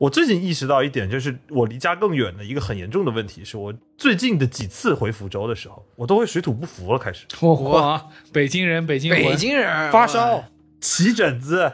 [0.03, 7.25] 我最近意识到一点，就是我离家更远的一个很严重的问题，是我最近的几次回福州的时候，我都会水土不服了，开始。
[7.45, 10.43] 哇，北京人，北京魂北京人发烧、
[10.81, 11.71] 起疹子，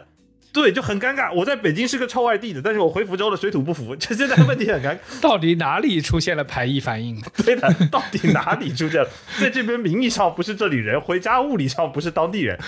[0.53, 1.33] 对，就很尴尬。
[1.33, 4.97] 我在北京是个超外地的，但是我回福州了，水土不服，这现在问题很尴尬。
[5.19, 7.19] 到底哪里出现了排异反应？
[7.43, 9.09] 对的，到底哪里出现了？
[9.41, 12.59] 在这边名义上不是这里人，回家物理上不是当地人。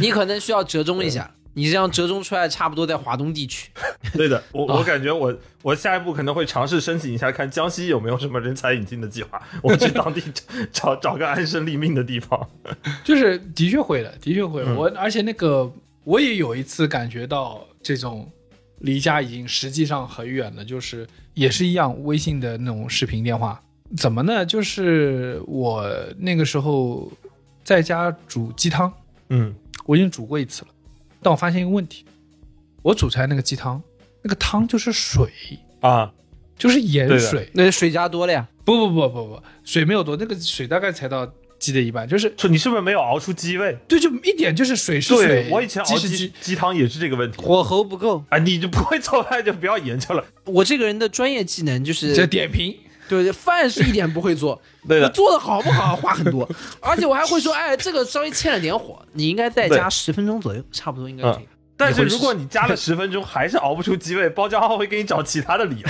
[0.00, 3.70] 你可能需要折中一下，你这样折中出来差不多在华东地区。
[4.14, 10.22] 对的，我我感觉我我下一步可能会尝试申请一下，看江西有没有什么人才引进的计划， 我去当地
[10.72, 12.48] 找找个安身立命的地方。
[13.02, 14.62] 就是的确会的，的确会。
[14.62, 15.72] 嗯我而且那个
[16.04, 18.30] 我也有一次感觉到这种
[18.80, 23.60] 离家已经实际上很远了，就是也是一样，微信的那种视频电话。
[23.96, 24.44] 怎么呢？
[24.44, 25.88] 就是我
[26.18, 27.10] 那个时候
[27.62, 28.92] 在家煮鸡汤，
[29.28, 29.54] 嗯，
[29.86, 30.68] 我已经煮过一次了，
[31.24, 32.04] 但我发现一个问题，
[32.82, 33.82] 我煮出来那个鸡汤，
[34.22, 35.26] 那个汤就是水，
[35.80, 36.12] 啊，
[36.58, 37.48] 就是盐水。
[37.54, 41.26] 那水加多了呀，不不不不不，水没有多，那个水大概才到
[41.58, 43.74] 鸡的一半，就是说你是不是没有熬出鸡味？
[43.88, 47.40] 对，就一点就是水是水对，我以前熬鸡鸡鸡，鸡汤也是这个问题。
[47.40, 48.22] 火候不够。
[48.28, 50.22] 啊，你就不会做饭就不要研究了。
[50.44, 52.76] 我这个人的专业技能就是这点评。
[53.08, 56.48] 对饭是一点不会做， 对的，做的好不好话很多，
[56.80, 61.42] 而且我还会说，哎，这个稍微欠了点火，你应该再加十分钟左右，差不多应该这样。
[61.76, 65.88] 但是如果你加了 十分钟还是熬不出鸡味，包浆号会给你找其他的理由，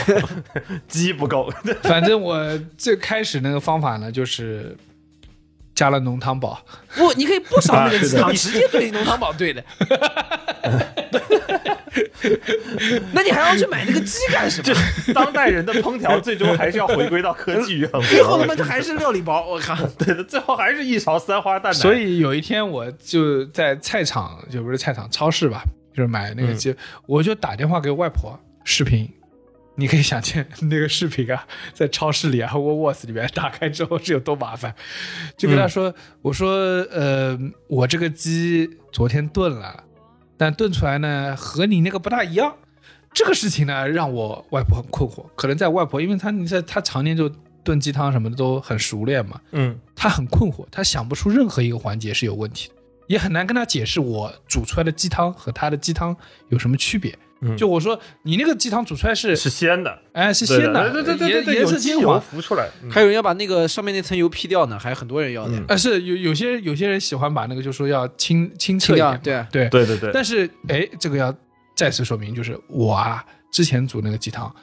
[0.89, 1.53] 鸡不够。
[1.83, 4.75] 反正我最开始那个方法呢，就是
[5.75, 9.63] 加了浓汤宝，不，你可以不烧那个鸡汤，啊直接兑浓汤宝兑的。
[13.13, 15.13] 那你还要去买那个鸡干什么？
[15.15, 18.07] 当代人的烹调最终还是要回归到科技与狠活。
[18.09, 19.77] 最后他妈就还是料理包，我靠！
[19.99, 21.79] 对的，最后还是一勺三花淡奶。
[21.79, 25.63] 所以有一天我就在菜场，就不是菜场，超市吧，
[25.95, 26.75] 就是买那个鸡，
[27.07, 29.09] 我就打电话给外婆视频。
[29.77, 34.73] 你可以想见那个视频啊，在超市里啊，沃沃斯里面打开之后是有多麻烦。
[35.37, 36.53] 就跟他说：“我说，
[36.93, 39.84] 呃，我这个鸡昨天炖了，
[40.37, 42.55] 但炖出来呢和你那个不大一样。
[43.13, 45.25] 这个事情呢让我外婆很困惑。
[45.37, 47.31] 可能在外婆，因为她你在她常年就
[47.63, 52.75] 炖鸡汤什么的都很熟练嘛，嗯，她很困惑，她想不出任何一个环节是有问题的，
[53.07, 56.17] 也很难跟她解释我煮出来的鸡汤和她的鸡汤
[56.49, 57.17] 有什么区别。
[57.45, 62.21] 嗯就我说你那个鸡汤煮出来是是鲜的，哎是鲜的，对对对对对，颜色金黄。
[62.21, 62.69] 浮出来。
[62.83, 65.57] 嗯还有人要把那个上面那层油劈掉呢，还有很多人要的。
[65.57, 71.35] 嗯呃，是有有些有些人喜欢把那个就说要清清澈一点，对对对对对，但是哎，这个要
[71.77, 74.55] 再次说明，就是我啊之前煮那个鸡汤，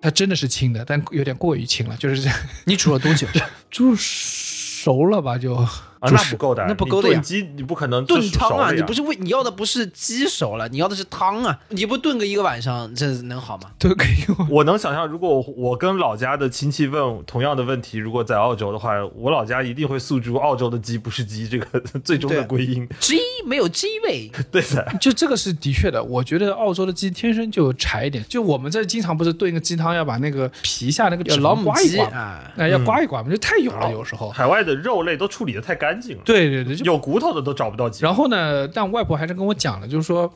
[0.00, 2.30] 它真的是清的，但有点过于清了，就是这
[2.64, 3.26] 你煮了多久？
[3.70, 5.66] 煮熟了吧就。
[6.02, 11.56] 啊，那不够的，那不够的呀炖鸡你不可能炖汤啊，你不是为你要的不是鸡熟了，你要的是汤啊！
[11.68, 13.70] 你不炖个一个晚上，这能好吗？
[13.78, 14.48] 都可以用。
[14.50, 22.88] 我能想象，如果我我跟老家的亲戚问同样的问题，如果在澳洲的话，我老家一定会诉诸澳洲的鸡不是鸡这个 最终的归因。
[22.98, 28.24] 鸡没有鸡味， 对的，就这个是的确的，我觉得澳洲的鸡天生就柴一点。
[28.28, 32.42] 就我们这经常不是炖一个鸡汤，要把那个皮下那个老母鸡啊！
[32.56, 34.30] 哎，要刮一刮嘛，就太油了，有时候。
[34.30, 38.04] 海外的肉类都处理的太干净了，对对对，有骨头的都找不到鸡。
[38.04, 40.32] 然后呢，但外婆还是跟我讲了，就是说，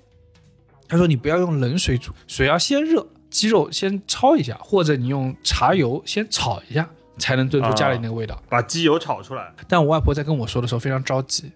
[0.88, 6.88] 她说你不要用冷水煮，水要先热，鸡肉先焯一下，或者你用茶油先炒一下，
[7.18, 8.40] 才能炖出家里那个味道。
[8.48, 11.50] 把鸡油炒出来，但我外婆在跟我说的时候非常着急，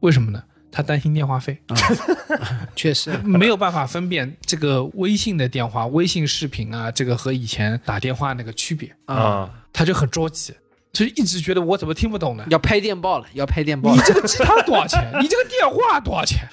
[0.00, 0.42] 为什么呢？
[0.70, 1.76] 她担心电话费，啊。
[2.74, 10.54] 确实， 没有办法分辨这个微信的电话、微信视频啊，这个和以前打电话那个区别，啊，她就很着急，
[10.92, 12.44] 就一直觉得我怎么听不懂呢？
[12.50, 14.04] 要拍电报了，要拍电报你了。
[14.06, 15.10] 这个鸡汤多少钱？
[15.20, 16.46] 你这个电话多少钱？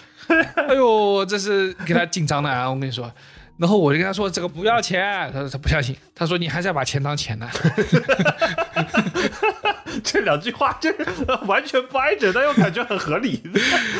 [0.55, 2.69] 哎呦，这是给他紧张的啊！
[2.69, 3.11] 我跟你说，
[3.57, 7.49] 然后我就跟他说这个不要钱，他说他不相信，他说你还是要把钱当钱呢。
[10.03, 10.93] 这两句话这
[11.47, 13.41] 完全不挨着，但又感觉很合理。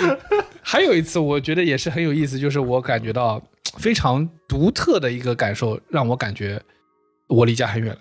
[0.62, 3.42] 还有一次，我觉得也是很有意思，就是我感觉到
[3.78, 6.62] 非常独特的一个感受，让我感觉
[7.28, 8.00] 我离家很远了。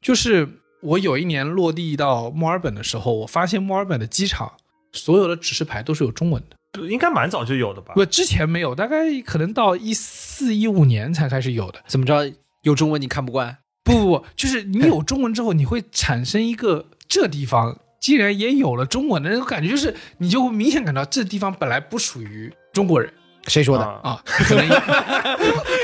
[0.00, 0.48] 就是
[0.80, 4.52] 我有一年落地到墨尔本的时候，我发现墨尔本的机场
[4.92, 6.56] 所有的指示牌都是有中文的。
[6.88, 7.94] 应该蛮早就有的吧？
[7.94, 11.82] 不，之前没有，大概可能到一四一五年才开始有的。
[11.86, 12.32] 怎么着？
[12.62, 13.58] 有中文你看不惯？
[13.82, 23.12] 不不不，就是你有中文之后，你会产生一个这地方既然也有了中文的那种感觉，就是你就会明显感到这地方本来不属于中国人
[23.46, 23.84] 谁说的？
[23.84, 24.68] 啊啊，可 能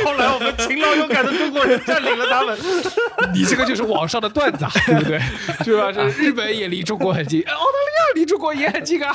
[0.04, 2.58] 后来我们勤劳勇敢的中国人占领了他们。
[3.32, 5.18] 你这个就是网上的段子，啊， 对不对？
[5.64, 5.90] 是吧？
[5.92, 9.10] 这日本也离中国很近，澳大利亚离中国也很近啊。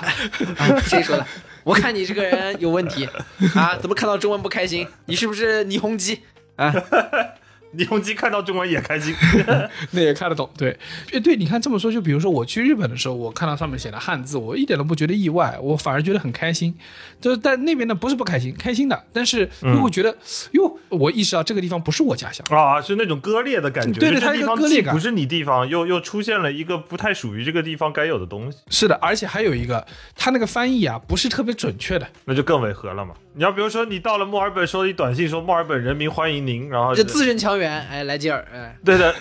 [0.57, 1.25] 啊谁说的？
[1.63, 3.07] 我看你这个人有问题
[3.55, 3.77] 啊！
[3.79, 4.87] 怎么看到中文不开心？
[5.05, 6.21] 你是不是霓虹鸡
[6.55, 6.73] 啊？
[7.73, 9.13] 李弘基看到中文也开心。
[9.91, 10.77] 那也看得懂，对，
[11.13, 16.75] 哎，对，你看这么说，就比如说我去日本的时候，我看到上面写的汉字，我一点都不觉得意外，我反而觉得很开心。
[17.21, 20.15] 就是但那边呢，不是不开心，开心的，但是又会觉得，
[20.51, 22.45] 哟，我意识到这个地方不是我家乡。
[22.49, 32.07] 啊，是那种割裂的感觉，对对它一个割裂感既不是你地方，又又出现了一个不太属于这个地方该有的东西，是的，而且还有一个，他那个翻译啊，不是特别准确的。
[32.25, 33.13] 那就更违和了嘛。
[33.35, 39.13] 你要比如说你到了墨尔本，收一短信说墨尔本人民欢迎您，然后这字正腔圆，哎，来劲儿，哎，对的，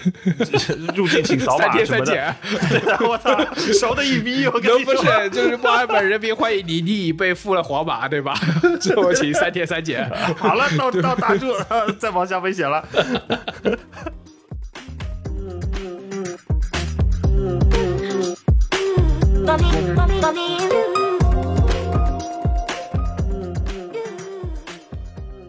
[0.95, 2.35] 入境请扫 三码什么的，天三检，
[2.71, 5.23] 对的，我操，熟的一逼，我跟能不你说。
[5.23, 8.35] 是就是墨尔本人民欢迎你，你已被付了黄码，对吧？
[8.81, 10.09] 这我请三天三检。
[10.39, 11.55] 好了，到到打住，
[11.99, 12.87] 再往下危险了。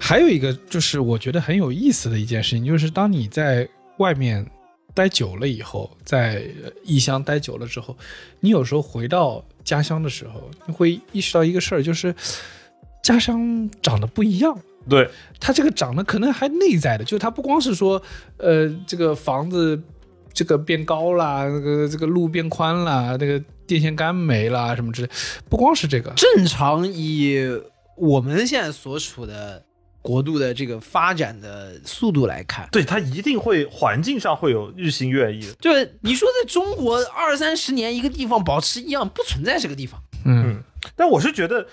[0.10, 4.44] 还有一个就是我觉得很有意思的一件事情，就是当你在外面
[4.96, 7.96] 待久了以后，在呃异乡待久了之后，
[8.40, 12.16] 你有时候回到家乡的时候，你会意识到一个事儿，就是
[13.04, 14.60] 家乡长得不一样。
[14.90, 15.08] 对，
[15.40, 18.02] 它这个长得可能还内在的，就是它不光是说，
[18.38, 19.80] 呃，这个房子
[20.34, 25.10] 这个变高啦，那个这个路变宽啦，那个电线杆没啦，什么之类，
[25.48, 27.48] 不光是这个，正常以
[27.96, 29.64] 我们现在所处的
[30.10, 35.54] 国度的这个发展的速度来看，对，它一定会环境上会有日新月异的。
[35.62, 40.02] 就是你说在中国二三十年一个地方保持一样，不存在这个地方。
[40.26, 40.64] 嗯，
[40.96, 41.68] 但我是觉得，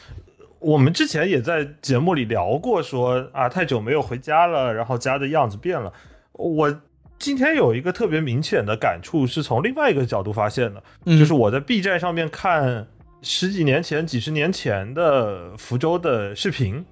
[0.59, 5.91] 我们之前也在节目里聊过说，啊，太久没有回家了，然后家的样子变了。
[6.33, 6.83] 我
[7.19, 12.87] 今天有一个特别明显的感触，是从另外一个角度发现的，嗯就是我在 B 站上面看
[13.23, 16.85] 十几年前、几十年前的福州的视频，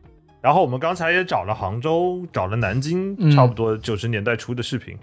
[0.45, 4.95] 然后我们刚才也找了杭州、找了南京，嗯差不多九十年代初的视频。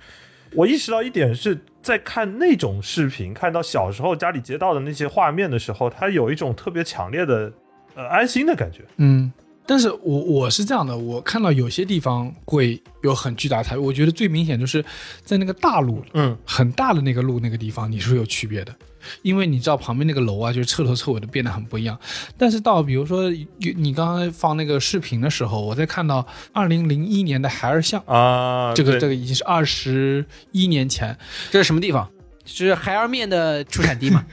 [0.54, 7.52] 我意识到一点是在看那种视频，看到小时候家里街道的那些画面的时候，它有一种特别强烈的
[7.96, 8.84] 呃安心的感觉。
[8.98, 9.34] 嗯，
[9.66, 14.86] 但是我我是这样的，我看到有些地方会有很巨大的差别，我觉得最明显就是
[15.24, 18.76] 在那个大路，嗯，很大的那个路那个地方，你是会有区别的，
[19.22, 22.00] 因为你知道旁边那个楼啊，就是彻头彻尾的变得很不一样。
[22.38, 31.18] 但是到比如说你你刚刚放那个视频的时候，我在看到二零零一年的海尔巷，啊，这个这个已经是二十一年前，
[31.50, 32.10] 这是什么地方？
[32.46, 34.26] 是孩儿面的出产地嘛？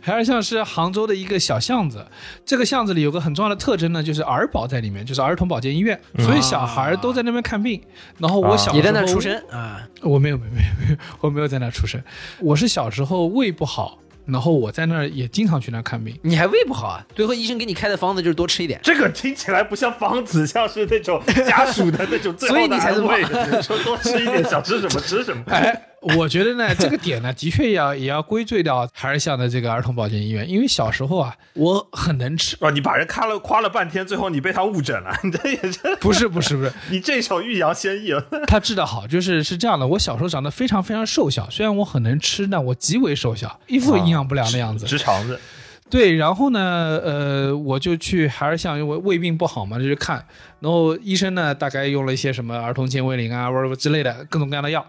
[0.00, 2.06] 孩儿巷是杭州的一个小巷子，
[2.44, 7.80] 这个巷子里有个很重要的特征呢，就是儿保在里面，就是儿童保健医院，所以小孩都在那边看病。
[8.18, 9.80] 然后我小时候你在那出生啊？
[10.02, 12.02] 我没有，没有，没有，没，我没有在那出生。
[12.40, 16.18] 我是小时候胃不好，然后我在那儿也经常去那儿看病。
[16.22, 17.04] 你还胃不好啊？
[17.14, 18.78] 最后医生给你开的方子就是多吃一点。
[18.82, 25.42] 这个听起来不像方子，像是那种家属的那种最所以后的你才这么安慰，说多吃一点，想吃什么吃什么。
[25.48, 32.56] 哎， 我觉得呢， 这个点呢，的确要也要归罪到孩儿巷的这个儿童保健医院，因为小时候啊，我很能吃。
[32.60, 32.70] 啊！
[32.70, 38.24] 你把人夸了夸了半天，最后你被他误诊了，你 这也是不是不是不是，你这手欲扬先抑了。
[38.46, 39.86] 他治得好，就是是这样的。
[39.86, 44.86] 我小时候长得非常非常瘦小，虽然我很能吃，但我极为瘦小，一副营养不良的样子。
[44.86, 45.40] 直肠子，
[45.90, 50.24] 对，然后呢，呃，我就去还是像，因为胃病不好嘛，就去看。
[50.60, 54.84] 然后医生呢，大概用了一些什么儿童健胃灵啊，或者之类的各种各样的药，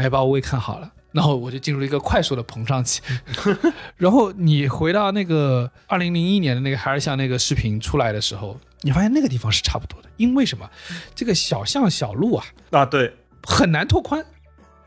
[0.00, 0.90] 哎，把我胃看好了。
[1.12, 3.02] 然后我就进入了一个快速的膨胀期。
[3.98, 10.70] 然后你回到那个二零零一年的那个海尔巷那个视频出来的时候，你发现那个地方是差不多的，因为什么？
[11.14, 14.24] 这个小巷小路啊，啊，对，很难拓宽。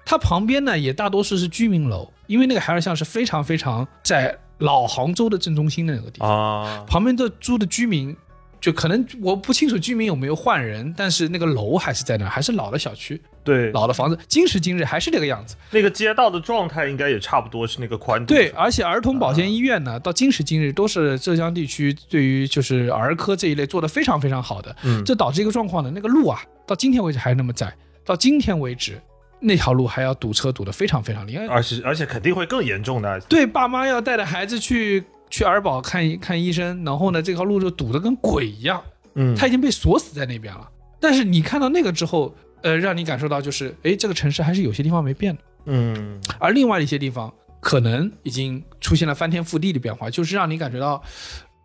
[0.05, 8.15] 它旁边呢也大多数是居民楼，因为那个海尔巷是非常非常在老杭州的正中心的那个地方，啊，旁边的住的居民
[8.61, 15.55] 就可能我不清楚居民有没有换人，但是那个楼还是在那，还是老的小区、对，老的房子，今时今日还是这个样子。
[15.71, 18.33] 那个街道的状态应该也差不多是那个宽度。
[18.33, 27.73] 对，而且儿童保健医院呢，到今时今日都是浙江地区对于就是儿科这一类做的非常非常好的，嗯这导致一个状况呢，那个路啊，到今天为止还是那么窄，
[28.05, 28.99] 到今天为止
[29.41, 31.45] 那条路还要堵车堵得非常非常厉害。
[31.47, 33.19] 而且而且肯定会更严重的。
[33.21, 38.81] 对，爸妈要带着孩子去去儿保看医看医生，然后呢，这条路就堵得跟鬼一样，
[39.15, 40.69] 嗯，他已经被锁死在那边了。
[41.01, 42.33] 但是你看到那个之后，
[42.63, 46.19] 呃，让你感受到就是，哎，这个城市还是有些地方没变的，嗯。
[46.39, 51.03] 而另外一些地方可能已经出现了翻天覆地的变化，就是让你感觉到，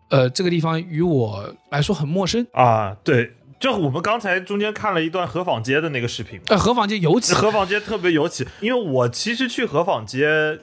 [0.09, 2.45] 呃，这个地方与我来说很陌生。
[2.53, 10.59] 啊，对，就我们刚才中间看了一段河坊街的那个视频嘛，呃，河坊街尤其，河坊街特别尤其，因为我其实去河坊街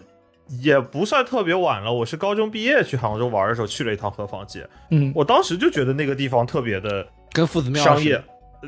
[0.63, 8.23] 也不算特别晚了，我是高中毕业去杭州玩的时候去了一趟河坊街，嗯，我当时就觉得那个地方特别的跟夫子庙商业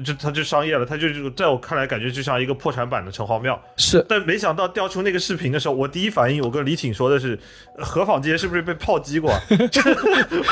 [0.04, 3.60] 就他就商业了，他就是在我看来感觉就像一个破产版的城隍庙。
[3.76, 7.38] 是但没想到调出那个视频的时候，我第一反应，我跟李挺说的是，
[7.76, 9.40] 呃河坊街是不是被炮击过啊？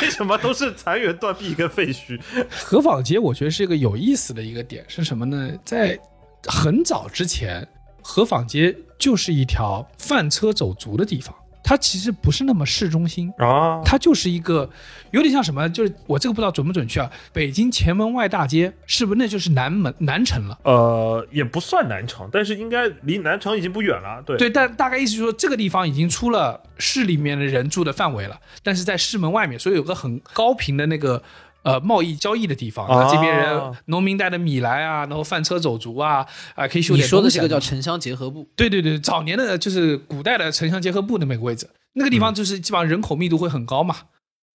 [0.01, 2.21] 为什么都是残垣断壁跟废墟？
[2.51, 5.53] 河坊街，我觉得是一个有意思的一个点是什么呢？
[5.65, 5.99] 在
[6.47, 7.67] 很早之前，
[8.03, 11.35] 河坊街就是一条贩车走卒的地方，
[11.69, 14.71] 它其实不是那么市中心，啊，它就是一个
[15.11, 17.11] 有点像什么，就是我这个不知道准不准确啊。
[17.33, 20.57] 北京前门外大街是不是那就是南门南城了？
[20.63, 24.23] 呃，也不算南城，但是应该离南城已经不远了。
[24.25, 31.21] 对，对，但大概意思就是说，这个地方已经出了市里面的人住的范围了，但是在市门外面，所以有个很高频的那个
[31.67, 43.97] 呃贸易交易的地方，啊这边人农民带的米来啊，然后贩车走卒啊，啊、可以修你点东西啊说的这个叫城乡结合部，对对对，早年的就是古代的城乡结合部的那个位置，那个地方就是基本上人口密度会很高嘛，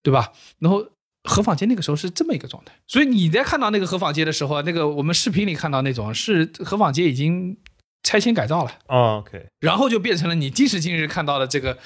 [0.02, 0.32] 对吧？
[0.58, 0.86] 然后
[1.24, 7.56] 河坊街那个时候是这么一个状态，所以你在看到那个河坊街的时候，那个我们视频里看到那种是河坊街已经
[8.02, 8.70] 拆迁改造了。
[8.86, 11.76] 啊，OK，然后就变成了你今时今日看到的这个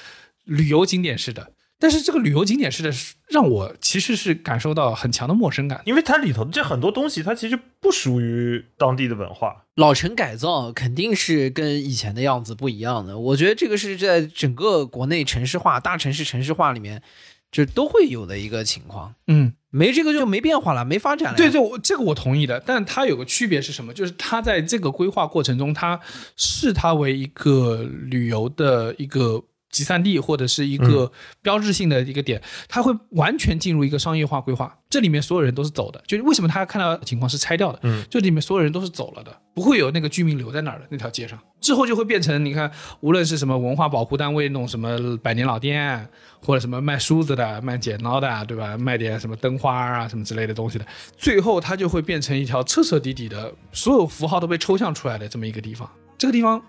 [0.45, 1.51] 旅游景点似的。
[1.79, 2.91] 但是这个旅游景点式的，
[3.29, 5.81] 让我其实是感受到很强的陌生感。
[5.85, 9.65] 因为它里头这很多东西，它其实不属于当地的文化。
[9.75, 13.19] 老城改造肯定是跟以前的样子不一样的。
[13.19, 17.03] 我觉得这个是在整个国内城市化、大城市城市化里面，
[17.51, 19.13] 就都会有的一个情况。
[19.27, 21.37] 嗯，没这个就没变化了，没发展了。
[21.37, 22.59] 对对，，我这个我同意的。
[22.65, 23.93] 但它有个区别是什么？
[23.93, 25.99] 就是它在这个规划过程中，它
[26.35, 29.43] 视它为一个旅游的一个
[29.77, 31.11] 集散地或者是一个
[31.43, 34.75] 标志性的一个点，它会完全进入一个商业化规划。
[34.89, 37.79] 这里面所有人都是走的，就是为什么他看到的情况是拆掉的？
[37.83, 41.37] 嗯，这里面所有人都是走了的，不会有那个居民留在那儿的那条街上。
[41.59, 42.71] 之后就会变成你看，
[43.01, 46.07] 无论是什么文化保护单位弄什么百年老店，
[46.41, 48.77] 或者什么卖梳子的、卖剪刀的，对吧？
[48.77, 50.85] 卖点什么灯花啊什么之类的东西的，
[51.17, 55.89] 最后它就会变成一条彻彻底底的，所有符号都被抽象出来的这么一个地方。
[56.17, 56.61] 这个地方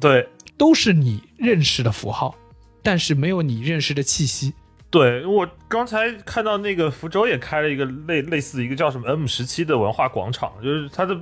[0.00, 2.34] 对都是你认识的符号，
[2.84, 4.54] 但是没有你认识的气息。
[4.90, 11.18] 对，我刚才看到那个福州也开了一个类类似一个叫什么 M 十七的文化广场，就是它的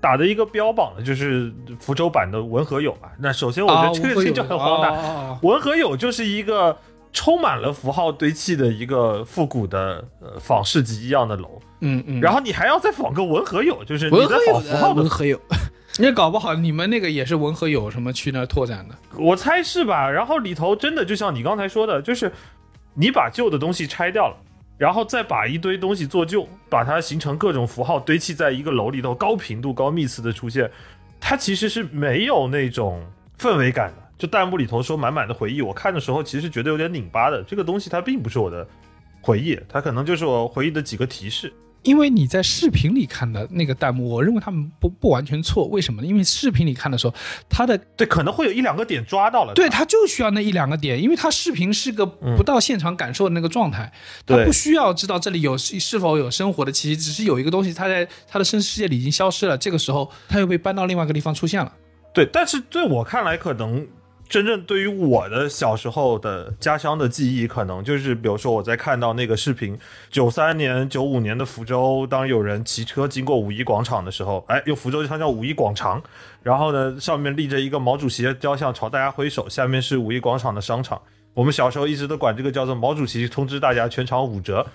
[0.00, 3.10] 打的一个标榜的就是福州版的文和友嘛。
[3.18, 6.74] 那首先我觉得这个事情就很荒诞，啊文和友就是一个
[7.12, 15.38] 充满了符号堆砌的一个复古的呃仿市集一样的楼，嗯嗯，然后你还要再仿个文和友，就是你在仿符号的的文和友，
[16.00, 18.94] 也搞不好你们那个也是文和友什么去那儿拓展的。
[19.16, 20.10] 我猜是吧？
[20.10, 22.32] 然后里头真的就像你刚才说的，就是
[22.94, 24.36] 你把旧的东西拆掉了，
[24.78, 30.70] 然后再把一堆东西做旧，把它形成各种符号堆砌在一个楼里头，高频度、高密次的出现，
[31.20, 33.04] 它其实是没有那种
[33.38, 33.96] 氛围感的。
[34.16, 37.42] 就弹幕里头说满满的回忆，我看的时候其实觉得有点拧巴的。
[37.42, 38.66] 这个东西它并不是我的
[39.22, 41.52] 回忆，它可能就是我回忆的几个提示。
[41.82, 45.66] 因为你在视频里看的那个弹幕，我认为他们不不完全错。
[45.66, 46.08] 为什么呢？
[46.08, 47.14] 因为视频里看的时候，
[47.48, 49.54] 他的对，可能会有一两个点抓到了。
[49.54, 53.90] 对他就需要那一两个点，因为他视频是个不到现场感受的那个状态，
[54.26, 61.72] 他不需要知道这里有是否有生活的气息，只是有一个东西他在他的生世界里已经消失了，这个时候他又被搬到另外一个地方出现了。
[62.12, 63.86] 对，但是对我看来，可能
[64.30, 69.76] 真正对于我的小时候的家乡的记忆，可能就是比如说我在看到那个视频，
[70.08, 76.00] 九三年、九五年的福州，当有人骑车经过五一广场的时候，哎，用福州腔叫五一广场，
[76.44, 81.02] 然后呢，上面立着一个毛主席的雕像，朝大家挥手，下面是五一广场的商场。
[81.32, 84.66] 我们小时候一直都管这个叫做毛主席通知大家全场五折，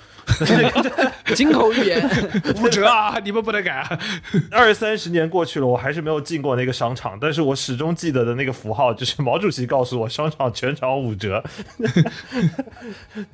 [1.36, 2.10] 金口玉言，
[2.62, 4.00] 五折啊，你们不能改啊！
[4.50, 11.44] 二三十年过去了，我还是没有进过那个商场，但是我始终记得的那个符号就是毛主席告诉我商场全场五折。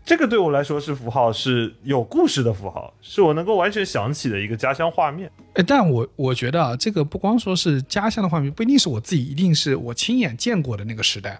[0.03, 5.31] 这个对我来说是符号，是有故事的符号，是我能够完全想起的一个家乡画面。
[5.53, 11.39] 哎，但我我觉得啊，这个不光说是家乡的画面，不一定是我自己，一定是我亲眼见过的那个时代。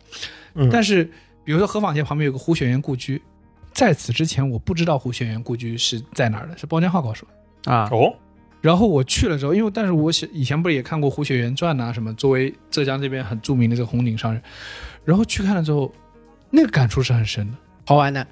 [0.54, 1.10] 嗯但是
[1.44, 3.22] 比如说河坊街旁边有个胡雪岩故居，
[3.74, 7.34] 在此之前我不知道胡雪岩故居是在哪儿的，是包江浩告诉我
[7.72, 7.76] 的。
[7.76, 8.14] 啊，哦，
[8.62, 14.42] 然后我去了之后，因为但是我小以前不是也看过《胡雪岩传》呐，什么作为浙江这边很著名的这个红顶商人，
[15.04, 15.92] 然后去看了之后，
[16.50, 17.58] 那个感触是很深的。
[17.86, 18.26] 好玩的。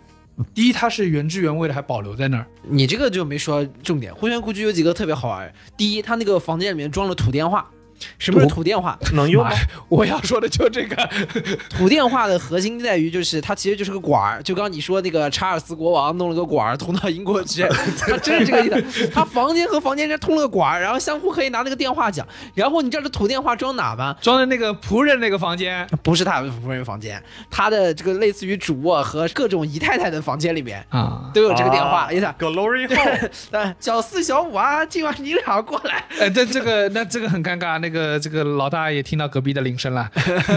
[0.53, 2.45] 第一，它是原汁原味的，还保留在那儿。
[2.63, 4.13] 你这个就没说重点。
[4.15, 5.53] 胡雪岩故居有几个特别好玩。
[5.75, 7.69] 第一，它那个房间里面装了土电话。
[8.17, 8.97] 什么是土电话？
[9.13, 9.51] 能用吗
[9.87, 11.09] 我要说的就这个，
[11.69, 17.63] 土电话的核心在于，就是它其实就是个管儿，就刚刚你说那个查尔斯国王弄了个管儿通到英国去，
[17.99, 19.07] 他真是这个意思。
[19.07, 22.25] 他房间和房间之间通了个管儿，然后相互可以拿那个电话讲。
[22.53, 24.15] 然后你知道这土电话装哪吗？
[24.21, 25.87] 装在那个仆人那个房间。
[26.03, 32.01] 不是他的夫人房间，他的这个类似于主卧和各种姨太太的房间里面啊，都有这个电话。
[32.01, 36.03] 啊你看，Glory Hall，对，小四小五啊，今晚你俩过来。
[36.19, 40.11] 哎，这这个那这个很尴尬，那个这个老大也听到隔壁的铃声了。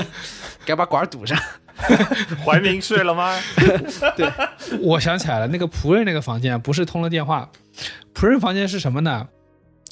[0.66, 1.38] 该把管堵上。
[2.44, 3.40] 怀民睡了吗？
[4.14, 4.30] 对
[4.80, 7.50] 我想起来了，那个仆人那个房间不是通了电话，
[8.14, 9.28] 仆人房间是什么呢？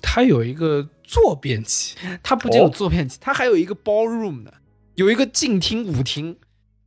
[0.03, 4.53] 它有一个坐便器，它不仅有哦坐便器，它还有一个 ballroom 的，
[4.95, 6.37] 有一个静听、舞厅。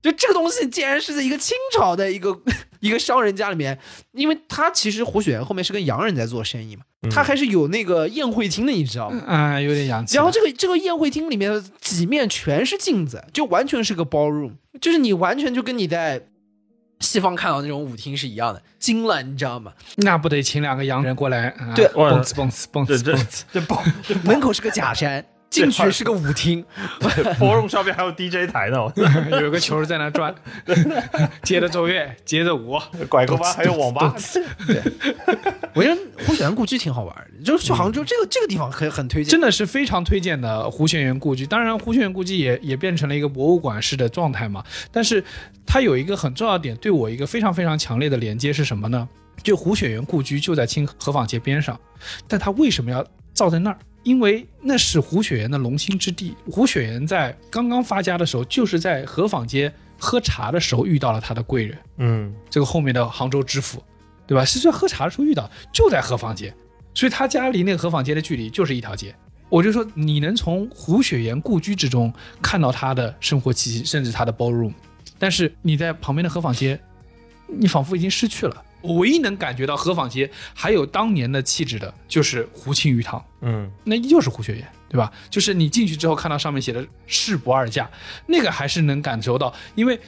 [0.01, 2.37] 就这个东西，竟然是在一个清朝的一个
[2.79, 3.79] 一个商人家里面，
[4.11, 9.23] 因为他其实胡雪岩后面是跟洋人在做生意嘛，他还是有那个宴会厅的，你知道吗？
[9.27, 10.15] 啊、有点洋气。
[10.15, 16.21] 然后这个这个宴会厅里面的几面全是镜子，就完全是个 ballroom，就是你完全就跟你在
[16.99, 19.73] 西方看到那种舞厅是一样的，惊了，你知道吗？
[19.97, 21.49] 那不得请两个洋人过来？
[21.49, 23.45] 啊、对蹦次蹦次蹦这这次蹦次。
[23.51, 23.77] 这蹦
[24.23, 25.23] 门口是个假山，
[25.53, 26.65] 进去是个舞厅，
[27.39, 28.91] forum 上面还有 DJ 台呢，
[29.39, 30.33] 有个球在那转，
[31.43, 32.79] 接着奏乐，接着舞。
[33.07, 34.15] 拐个弯还有网吧。
[34.65, 34.81] 对
[35.75, 39.31] 我觉得胡雪岩故居挺好玩的，就是去杭州这个这个地方很很推荐。
[39.31, 41.45] 真的是非常推荐的胡雪岩故居。
[41.45, 44.63] 当然，胡雪岩故居也也变成了一个博物馆式的状态嘛。
[44.91, 45.23] 但是
[45.65, 49.07] 它有一个很重要点，对我一个非常非常强烈的连接是什么呢？
[49.41, 51.79] 就胡雪岩故居就在清河坊街边上，
[52.27, 53.77] 但它为什么要造在那儿？
[54.03, 56.35] 因为那是胡雪岩的龙兴之地。
[56.51, 63.81] 胡雪岩在刚刚发家的时候，就是在河坊街喝茶的时候遇到了他的贵人，嗯，这个后面的杭州知府，
[64.27, 64.43] 对吧？
[64.43, 66.53] 是在喝茶的时候遇到，就在河坊街，
[66.93, 69.15] 所以他家离那个河坊街的距离就是一条街。
[69.49, 74.73] 我就说，你能从胡雪岩故居之中看到他的生活气息，甚至他的 ballroom，
[75.17, 76.79] 但是你在旁边的河坊街，
[77.47, 78.63] 你仿佛已经失去了。
[78.83, 85.11] 我唯一能感觉到河坊街还有当年的气质的，就是胡庆余堂，嗯，那依旧是胡雪岩，对吧？
[85.29, 87.89] 就是你进去之后看到上面写的“市不二价”，
[88.27, 89.99] 那个还是能感受到，因为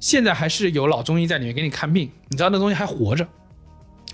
[0.00, 3.28] 现在还是有老中医在里面给你看病，你知道那东西还活着。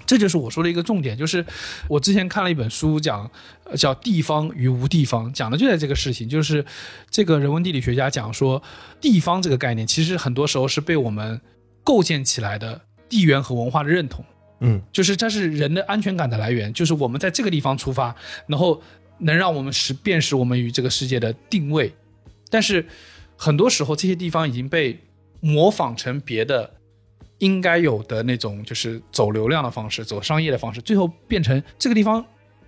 [0.04, 1.44] 这就是我说的一个重点，就是
[1.86, 3.30] 我之前看了一本书讲，
[3.64, 6.64] 呃叫《地方与无地方》，讲的就在这个事情，就是
[7.10, 8.62] 这个人文地理学家讲说，
[9.02, 11.38] 地方这个概念其实很多时候是被我们
[11.84, 14.24] 构建起来的地缘和文化的认同。
[14.60, 18.14] 嗯，就是它是人的安全感的来源，就是我们在这个地方出发，
[18.48, 18.82] 然后
[19.18, 21.94] 能让我们识辨识我们与这个世界的定位。
[22.50, 22.84] 但是
[23.36, 24.98] 很多时候这些地方已经被
[25.38, 26.68] 模仿成别的
[27.38, 32.24] 应该有的那种，就是走流量的方式、走商业的方式，最后变成这个地方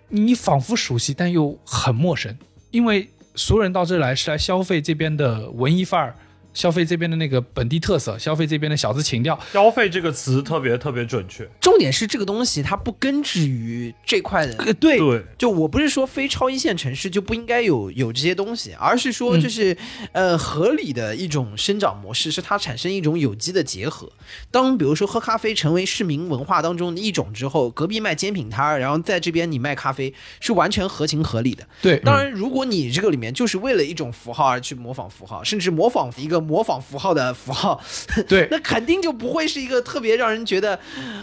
[0.08, 2.32] 你仿佛熟悉，但又很陌生，
[2.70, 6.14] 因为所有人到这来是来消费这边的文艺范儿。
[6.52, 11.48] 消费这边的那个本地特色，消费这边的小资情调，消费这个词特别特别准确。
[11.60, 14.54] 重点是这个东西它不根植于这块的。
[14.58, 19.76] 呃，对，对，就我不是说非超一线城市就不应该有有这些东西，而是说就是、
[20.12, 24.10] 呃合理的一种生长模式，是它产生一种有机的结合。
[24.50, 31.66] 当比如说喝咖啡成为市民文化当中的一种之后，隔壁卖煎饼摊儿，然后在这边你卖咖啡，是完全合情合理的。
[31.82, 37.80] 对，当然，如果你这个里面就是为了一种符号而去模仿符号，甚至模仿一个模仿符号的符号，
[38.28, 38.48] 对。
[38.50, 40.78] 那肯定就不会是一个特别让人觉得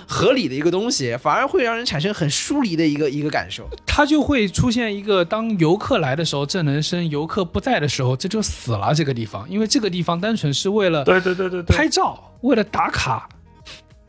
[0.07, 3.67] 合理的一个东西，反而会让人产生很疏离的一个一个感受。
[3.85, 13.27] 它就会出现一个，当游客来的时候这能生，游客不在的时候，这就死了这个地方，因为这个地方单纯是为了对对对对对，拍照，为了打卡，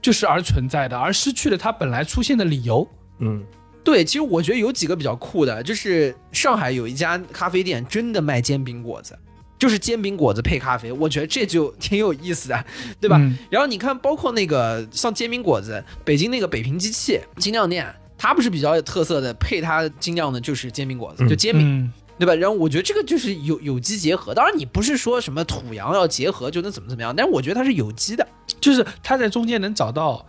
[0.03, 2.87] 就是而存在的，而失去了它本来出现的理由。
[3.21, 3.43] 嗯，
[3.83, 9.19] 对，其实我觉得有几个比较酷的，就是上海有一家咖啡店真的卖煎饼果子，
[9.59, 12.65] 就是煎饼果子配咖啡，我觉得这就挺有意思的，
[13.01, 13.17] 对吧？
[13.19, 17.87] 嗯然后你看，包括那个像煎饼果子，北京那个北平机器精酿店，
[18.17, 22.35] 它不是比较有特色的，配它精酿的就是煎饼果子，就煎饼，嗯，对吧？
[22.35, 28.27] 然后我觉得这个就是有有机结合，当然你不是说什么土洋要结合就能怎么怎么样，但是我觉得它是有机的。
[28.61, 30.27] 就是它在中间能找到，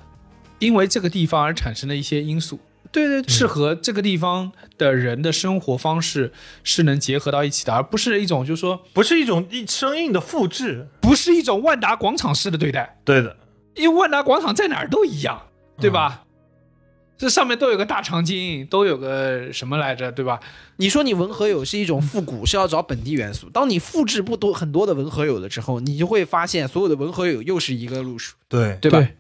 [0.60, 2.60] 因为这个地方而产生的一些因素，
[2.92, 6.32] 对对对，是和这个地方的人的生活方式
[6.64, 10.88] 是能结合到一起的，而不是一种就是说不是一种一生硬的复制。
[11.02, 13.00] 不是一种万达广场式的对待。
[13.04, 13.36] 对的，
[13.76, 15.42] 因为万达广场在哪儿都一样，
[15.80, 16.26] 对吧？
[17.18, 20.40] 这上面都有个大长今，都有个什么来着，对吧？
[20.78, 23.50] 你说你文和友是一种复古，是要找本地元素。
[23.50, 29.00] 当你复制不多很多的文和友了之后，你就会发现所有的文和友又是一个路数，对对吧？
[29.00, 29.16] 对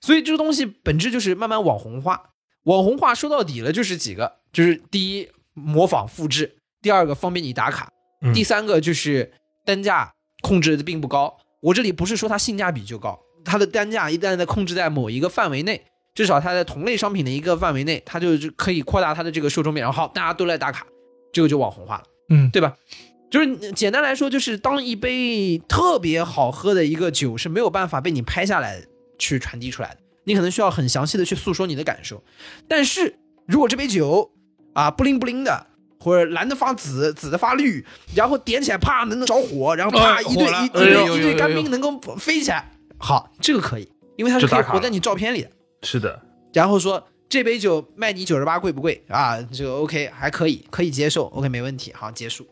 [0.00, 2.30] 所以这个东西本质就是慢慢网红化。
[2.70, 7.90] 网红化说到底了就是几个，就是第一模仿复制，第二个方便你打卡，
[8.22, 9.32] 嗯第三个就是
[9.66, 11.36] 单价控制的并不高。
[11.62, 19.82] 我这里不是说它性价比就高，它的单价一旦在控制在某一个范围内，至少它在同类商品的一个范围内，它就是可以扩大它的这个受众面。
[19.82, 20.86] 然后好，大家都来打卡，
[21.32, 22.04] 这个就网红化了。
[22.28, 22.76] 嗯，对吧？
[23.30, 28.82] 就是简单来说，就是当一杯特别好喝的一个酒是没有办法被你拍下来
[29.18, 32.22] 去传递出来的，你可能需要很详细的去诉说你的感受。
[32.68, 34.30] 但是如果这杯酒
[34.74, 35.66] 啊不灵不灵的，
[35.98, 45.50] 或者蓝的发紫，紫的发绿，然后点起来啪能着火，然后啪哎一堆一一堆哎一堆干冰能够飞起来，好，这个可以，因为它是可以活在你照片里的。
[45.82, 49.40] 是的，然后说这杯酒卖你九十八贵不贵啊？
[49.52, 52.44] 这个 OK 还可以，可以接受，OK 没问题，好结束。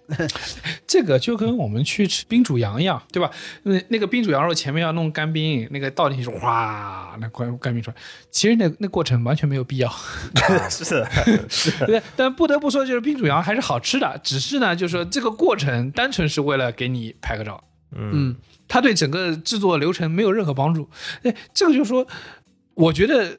[0.87, 3.29] 这个就跟我们去吃冰煮羊一样，对吧？
[3.65, 7.97] 那那个冰煮羊肉前面要弄干冰，那个倒进去哗，那干干冰出来，
[8.31, 9.93] 其实那那过程完全没有必要，
[10.71, 11.09] 是的，
[11.85, 12.01] 对？
[12.15, 17.65] 但不得不说，就是冰煮羊还是好吃的，只是呢，就是说这个过程单纯是为了给你拍个照，
[17.97, 18.37] 嗯，嗯，
[18.69, 20.89] 它对整个制作流程没有任何帮助。
[21.25, 22.07] 哎，这个就是说，
[22.75, 23.37] 我觉得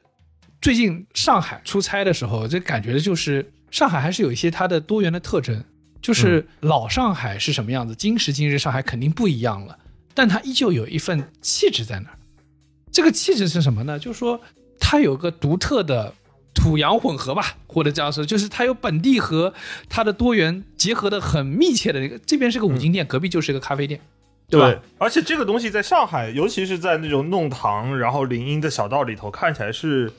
[0.62, 5.64] 最近上海出差的时候，这感觉就是上海还是有一些它的多元的特征。
[6.02, 9.78] 就是老上海是什么样子，今时今日上海肯定不一样了，
[10.14, 12.16] 但它依旧有一份气质在那儿。
[12.90, 14.00] 这个气质是什么呢？
[14.00, 14.40] 就是说
[14.80, 16.14] 它有个独特的
[16.56, 19.54] 土洋混合吧，或者这样说，就是它有本地和
[19.90, 22.18] 它的多元结合的很密切的那个。
[22.20, 24.00] 这边是个五金店，隔壁就是一个咖啡店，
[24.50, 24.82] 对吧？
[25.00, 30.10] 而且这个东西在上海，尤其是在那种弄堂然后林荫的小道里头，看起来是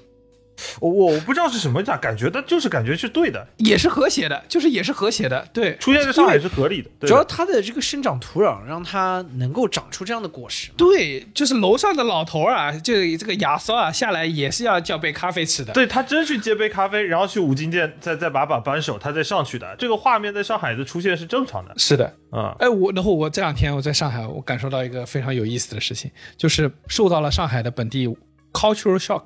[0.80, 6.90] 我我我不知道是什么讲，感觉但就是感觉是对的，也是和谐的，就是也是和谐的，对，出现在上海是合理的。
[6.98, 10.70] 对主要它的这个生长土壤让它能够长出这样的果实。
[10.76, 15.72] 对，就是楼上的老头儿啊，就这个亚瑟啊，下来也是要叫杯咖啡吃的。
[15.72, 28.08] 对他真去接杯咖啡，然后去五金店再再把把扳手，他再上去的，这个画面在上海的出现是正常的是的，啊、哎，我然后我这两天我在上海，我感受到一个非常有意思的事情，就是受到了上海的本地
[28.52, 29.24] cultural shock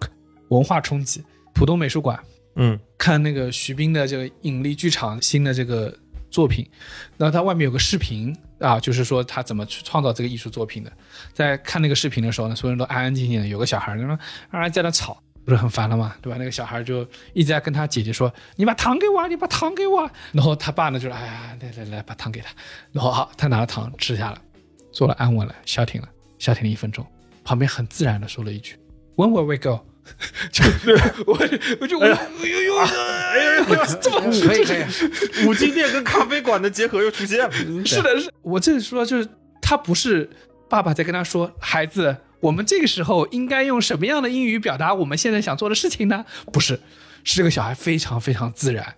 [0.49, 1.25] 文化冲击。
[1.53, 2.19] 浦东美术馆
[2.57, 5.97] 嗯看那个徐冰的这个引力剧场新的这个
[6.29, 6.69] 作品，
[7.17, 10.93] 然后他外面有个视频啊，就是说他怎么去创造这个艺术作品的。
[11.33, 14.19] 在看那个视频的时候呢，所有人都安安静静的，有个小孩儿那
[14.51, 16.17] 啊在那吵，不是很烦了吗？
[16.21, 16.37] 对吧？
[16.37, 22.51] 那个小孩就一直在跟他姐姐说：“你把糖给我，你把糖给我。”然后他爸呢就说：“哎呀，来来来，把糖给他。”
[22.91, 24.43] 然后好，他拿了糖吃下了，
[24.91, 26.09] 坐了安稳了，消停了，
[26.41, 27.07] 消停了一分钟，
[27.45, 28.77] 旁边很自然的说了一句
[29.15, 29.85] ：“When will we go？”
[30.53, 30.93] 就是
[31.27, 31.39] 我
[31.81, 33.65] 我就我哎呦呦哎呦
[34.01, 37.51] 这么可以可以，五金店跟咖啡馆的结合又出现了。
[37.85, 39.29] 是的，是我这里说就是
[39.61, 40.29] 他不是
[40.69, 46.25] 爸爸在跟他说，孩子，我们这个时候应该用什么样的英语表达我们现在想做的事情呢？
[46.53, 46.79] 不是，
[47.25, 48.95] 是这个小孩非常非常自然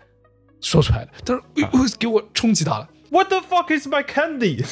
[0.61, 1.11] 说出来的。
[1.25, 2.89] 他说：“哎呦，给我冲击到了。
[3.17, 4.63] What the fuck is my candy？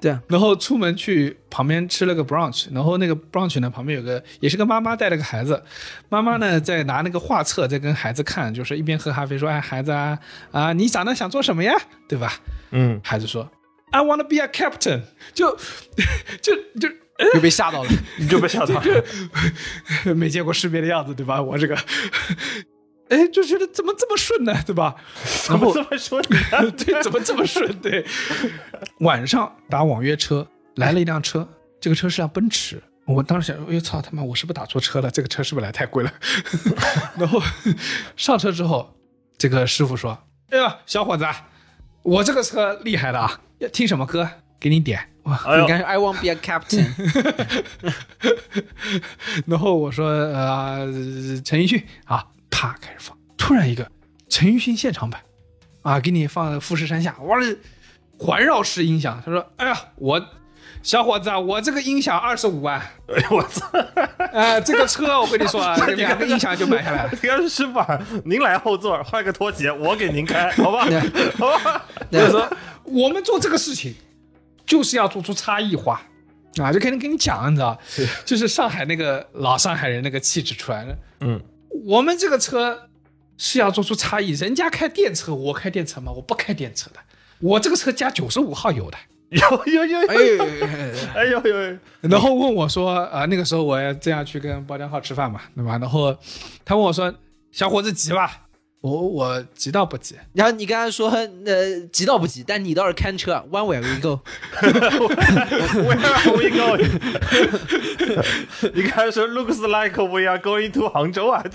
[0.00, 5.60] 对啊，然后出门去旁边吃了个 brunch，然后那个 brunch 呢旁边有个也是个妈妈带了个孩子，
[6.08, 10.16] 妈妈呢在拿那个画册在跟孩子看，就是一边喝咖啡说：“哎，孩子啊
[10.52, 11.74] 啊，你长大想做什么呀？
[12.08, 12.32] 对吧？”
[12.70, 13.50] 嗯，孩子说
[13.90, 15.02] ：“I want to be a captain
[15.34, 15.58] 就。
[16.40, 16.88] 就就
[17.34, 17.90] 又被吓到了。
[18.20, 20.14] 你就被吓到了。
[20.14, 21.42] 没见过世面的样子，对吧？
[21.42, 21.74] 我这个，
[23.08, 24.94] 哎，就觉得怎么这么顺呢， 对吧？
[25.44, 26.70] 怎么这么顺呢？
[26.76, 27.72] 对，怎么这么顺？
[27.80, 28.04] 对，
[29.00, 30.46] 晚上打网约车
[30.76, 31.48] 来了一辆车，
[31.80, 32.82] 这个车是辆奔驰。
[33.04, 35.08] 我当时想，哎呦操他妈，我是不是打错车了？
[35.10, 36.12] 这个车是不是来太贵了？
[37.16, 37.40] 然后
[38.16, 38.92] 上车之后，
[39.38, 40.18] 这个师傅说
[40.50, 41.48] ：“哎呀，小伙子啊，
[42.02, 44.28] 我这个车厉害的啊，要听什么歌？
[44.58, 46.86] 给你点。”哇，哎呦应该是 I want be a captain。
[49.46, 50.86] 然后我说呃
[51.44, 52.24] 陈奕迅啊，
[52.56, 53.86] 啪开始放，突然一个
[54.30, 55.20] 陈奕迅现场版
[55.82, 57.36] 啊，给你放富士山下，哇，
[58.18, 59.22] 环绕式音响。
[59.22, 60.26] 他说：“哎呀，我
[60.82, 63.66] 小伙子啊，我这个音响二十五万，哎呦我操！
[64.32, 67.14] 哎，这个车我跟你说啊， 这两个音响就买下来了。
[67.46, 70.86] 师傅啊，您来后座，换个拖鞋，我给您开，好吧？
[71.36, 71.84] 好吧？
[72.10, 72.50] 他说
[72.84, 73.94] 我们做这个事情
[74.64, 76.00] 就是要做出差异化。”
[76.56, 77.78] 啊，就肯定跟你讲，你知道，
[78.24, 80.96] 就是上海那个老上海人那个气质出来了。
[81.20, 81.38] 嗯，
[81.84, 82.88] 我们这个车
[83.36, 86.10] 是要做出差异，人家开电车，我开电车吗？
[86.12, 87.00] 我不开电车的，
[87.40, 88.96] 我这个车加九十五号油的。
[89.28, 90.44] 有有有哎有，呦，
[91.14, 95.76] 哎呦呦，然后问我说，啊、那个时候我要这样去跟包江浩吃饭嘛，对吧？
[95.78, 96.16] 然后
[96.64, 97.12] 他问我说，
[97.50, 98.45] 小伙子急吧？
[98.86, 104.20] 我我急到不急，然后你跟他说，呃，急到不急，但你倒是看车，One way we go。
[104.62, 106.86] Where are we going？
[108.74, 111.42] 你刚才说 looks like we are going to 杭州啊？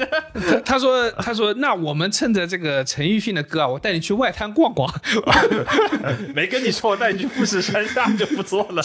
[0.46, 4.94] 他他说他说那我们趁着这个陈奕迅的歌啊，我带你去外滩逛逛。
[6.36, 8.84] 没跟你说我带你去富士山下就不错了。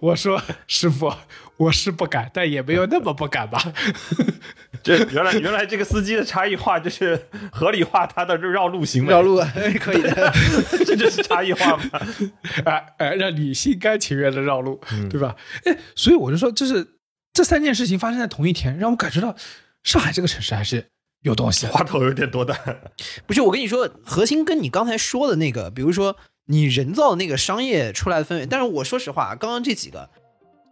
[0.00, 1.12] 我说师傅，
[1.56, 3.62] 我是不敢，但也没有那么不敢吧。
[4.82, 9.40] 这原来原来这个司机的差异化就是合理化他的绕路行为，绕路
[9.80, 10.32] 可以的，
[10.84, 11.84] 这就是差异化嘛？
[12.66, 14.78] 哎哎，让你心甘情愿的绕路，
[15.08, 15.34] 对吧？
[15.64, 16.86] 哎，所以我就说，就是
[17.32, 19.34] 这三件事情发生在同一天，让我感觉到
[19.82, 20.84] 上海这个城市还是
[21.22, 21.72] 有东西的。
[21.72, 22.54] 话头有点多的。
[23.26, 26.16] 不是我跟你说，核心跟你刚才说的那个，比如说
[26.48, 30.10] 你人造那个商业出来的氛围，但是我说实话，刚刚这几个，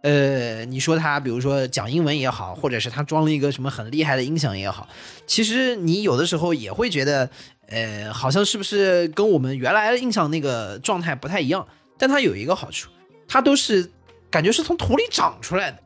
[0.03, 4.87] 呃，你说他比如说讲英文也好，或者是他装了一个什么很厉害的音响也好，
[5.25, 7.29] 其实你有的时候也会觉得，
[7.67, 11.65] 呃，好像是不是跟我们原来印象那个状态不太一样？
[11.97, 12.89] 但它有一个好处，
[13.29, 13.89] 它都是
[14.29, 15.79] 感觉是从土里长出来的，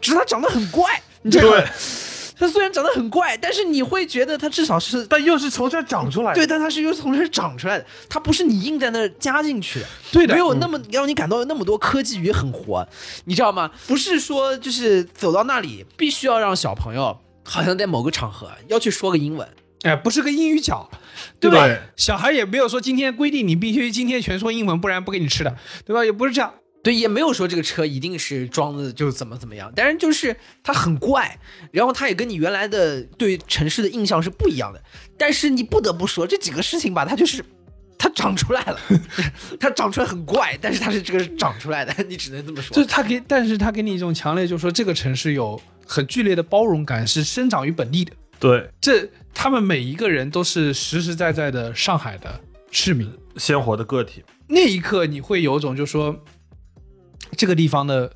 [0.00, 1.64] 只是它长得很怪，你知道吗？
[2.40, 6.34] 它虽然长得很怪，但是你会觉得它至少是但又是从这儿长出来的。
[6.34, 12.88] 对，但它是又是从这儿长出来的，它不是你硬在那儿加进去的，对的没有那么让你感到有那么多科技与狠活，
[13.26, 13.70] 你知道吗？
[13.86, 17.14] 不是说就是走到那里必须要让小朋友
[17.44, 19.46] 好像在某个场合要去说个英文，
[19.82, 20.90] 哎，不是个英语角，
[21.38, 21.66] 对吧？
[21.66, 26.02] 对小孩也没有说今天规定你必须今天全说英文，不然不给你吃的，对吧？
[26.02, 26.54] 也不是这样。
[26.82, 31.38] 对，也没有说这个车一定是装的就是怎么怎么样，但是就是它很怪，
[31.70, 34.82] 然后它也跟你原来的对城市的印象是不一样的。
[35.18, 37.44] 但是你不得不说这几个事情吧，它就是
[37.98, 38.80] 它长出来了，
[39.60, 42.74] 它长出来很怪，但是它是这个是长出来的，你只能这么说。
[42.74, 48.12] 就是它给，但是它给你一种强烈，就是说这个城市有很剧烈的包容感是生长于本地的。
[48.38, 53.12] 对，这他们每一个人都是实实在在的上海的市民。
[53.36, 54.24] 鲜活的个体。
[54.48, 56.14] 那一刻，你会有种就是说，
[57.36, 58.10] 这个地方的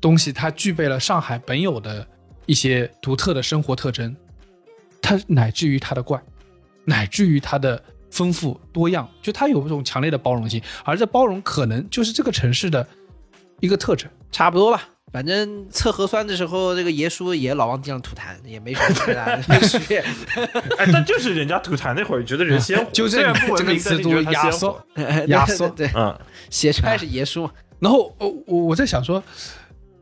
[0.00, 2.06] 东西它具备了上海本有的
[2.46, 4.14] 一些独特的生活特征，
[5.00, 6.20] 它乃至于它的怪，
[6.84, 12.86] 乃至于它的丰富多样，就它有一种强烈的包容性，而这包容可能就是这个城市的
[13.60, 14.10] 一个特征。
[14.32, 14.88] 差不多吧。
[15.12, 19.98] 反正测核酸的时候，这个爷叔也老往地上吐痰，也没什么太大的区别。
[20.78, 25.26] 哎，但就是人家吐痰那会儿觉得人鲜活， 就这个文明，但词读是觉得他压缩鲜活。
[25.26, 26.16] 压缩对，对嗯，
[26.48, 27.52] 写出来是爷叔嘛。
[27.80, 29.22] 然后呃，我我在想说，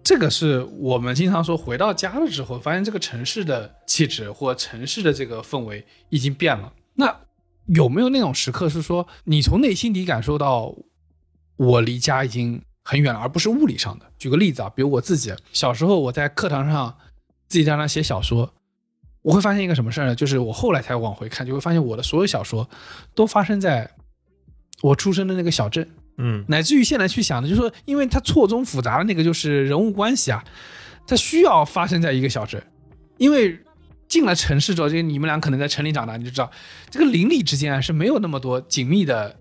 [0.02, 6.72] 这个是我们经常说回到家了之后，发现这个城市的气质或城市的这个氛围已经变了。
[6.94, 7.16] 那
[7.66, 10.74] 有没有那种时刻是说，你从内心底感受到
[11.56, 14.06] 我离家已经很远了，而不是物理上的？
[14.18, 16.96] 举个例子啊，比如我自己小时候我在课堂上
[17.46, 18.52] 自己在那写小说。
[19.22, 20.14] 我会发现一个什么事儿呢？
[20.14, 22.66] 就是我后来才往回看，就会发现我的所有小说
[23.14, 23.90] 都发生在
[24.80, 25.86] 我出生的那个小镇。
[26.18, 30.44] 嗯，乃至于现在去想的，就是说，因为它错综复杂的那个就是人物关系啊，
[31.06, 32.62] 它需要发生在一个小镇，
[33.16, 33.58] 因为
[34.08, 36.50] 进了城市之后，这个你们俩可能在城里长大，你就知道
[36.90, 39.36] 这个邻里之间啊是没有那么多紧密的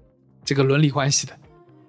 [0.45, 1.33] 这个伦理关系的，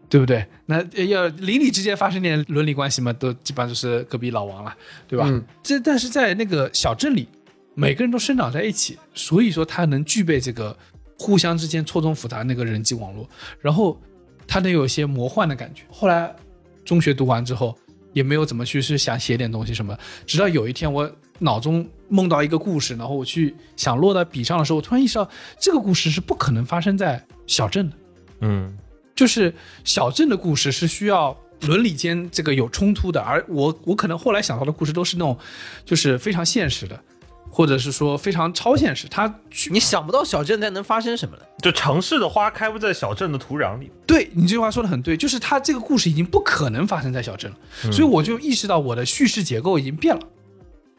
[0.09, 0.47] 对不对？
[0.67, 4.75] 那呃要邻里之间发生点伦理关系嘛，都基本上就是隔壁老王了，
[5.07, 5.27] 对吧？
[5.29, 7.29] 嗯这但是在那个小镇里，
[7.75, 10.77] 每个人都生长在一起，所以说他能具备这个
[11.19, 13.29] 互相之间错综复杂那个人际网络，
[13.61, 14.01] 然后
[14.49, 15.85] 他能有一些魔幻的感觉。
[15.89, 16.35] 后来
[16.85, 17.79] 中学读完之后，
[18.13, 19.97] 也没有怎么去是想写点东西什么，
[20.27, 25.31] 直到有一天我脑中梦到一个故事，然后我去想落到笔上的时候，我突然意识到
[25.61, 27.97] 这个故事是不可能发生在小镇的。
[28.41, 28.77] 嗯，
[29.15, 35.37] 就是小镇的故事是需要伦理间这个有冲突的，而我我可能后来想到的故事都是那种
[35.85, 37.01] 就是非常现实的，
[37.51, 39.07] 或者是说非常超现实。
[39.09, 41.43] 它去你想不到小镇在能发生什么了。
[41.63, 43.91] 就城市的花开不在小镇的土壤里。
[44.07, 50.23] 对你这句话说的很对，就是它这个故事已经不可能发生在小镇了，所以我就意识到我的叙事结构已经变了，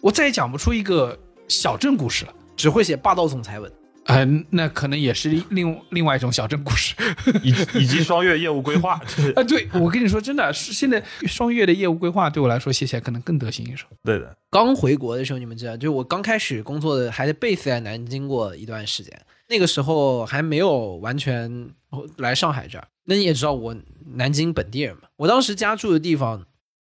[0.02, 2.34] 我再也讲不出一个小镇故事了。
[2.58, 3.72] 只会写霸道总裁文，
[4.10, 6.96] 呃，那可能也是另另外一种小镇故事。
[7.44, 8.94] 以以及双月业务规划，
[9.36, 13.86] 啊，对我跟你说，真的是现在双月的业务规划对我来说写起来可能更得心应手。
[14.04, 21.70] 对的，刚回国的时候，你们知道，就我刚开始工作的，还是 base 在南京过一段时间，那个时候还没有完全
[22.18, 22.88] 来上海这儿。
[23.06, 23.76] 那你也知道，我
[24.16, 26.46] 南京本地人嘛，我当时家住的地方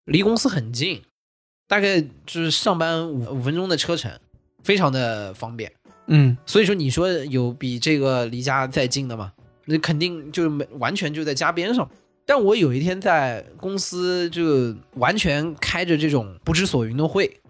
[0.05, 1.03] 离公司很近，
[1.67, 4.13] 大概就是上班五五分钟的车程，
[4.63, 5.73] 非常的方便。
[6.11, 9.33] 嗯，所以说，你说有比这个离家再近的吗？
[9.65, 11.89] 那肯定就是没完全就在家边上。
[12.27, 17.41] 但我有一天在公司就完全开着这种不知所云的会，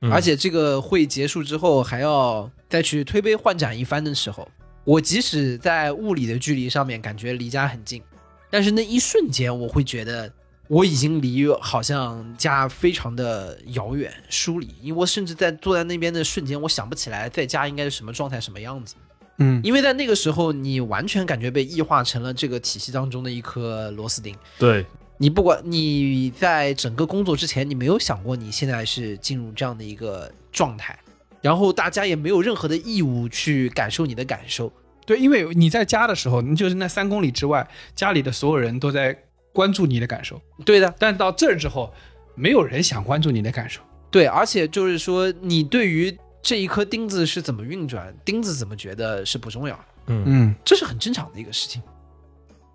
[0.00, 4.48] 嗯而且这个会结束之后还要再去推杯换盏一番的时候，
[4.84, 8.02] 我即使在物理的距离上面感觉离家很近，
[8.50, 10.32] 但是那一瞬间我会觉得
[10.70, 18.94] 我已经离好像家非常的遥远疏离，因为我甚至在坐在那边的瞬间，我想不起来在家应该是什么状态、什么样子。
[19.38, 24.32] 嗯，因为在那个时候，你完全感觉被异化成了这个体系当中的一颗螺丝钉。
[24.60, 24.86] 对，
[25.18, 30.96] 你不管你在整个工作之前，你没有想过你现在是进入这样的一个状态，
[31.40, 34.72] 然后大家也没有任何的义务去感受你的感受。
[35.04, 39.18] 对，因为你在家的时候，你就是那三公里之外，家里的所有人都在
[39.52, 41.92] 关注你的感受，对的，但到这儿之后，
[42.34, 43.80] 没有人想关注你的感受。
[44.10, 51.82] 对，而且就是说，你对于这一颗钉子是怎么运转，钉子怎么觉得是不重要的，嗯，嗯，这是很正常的一个事情。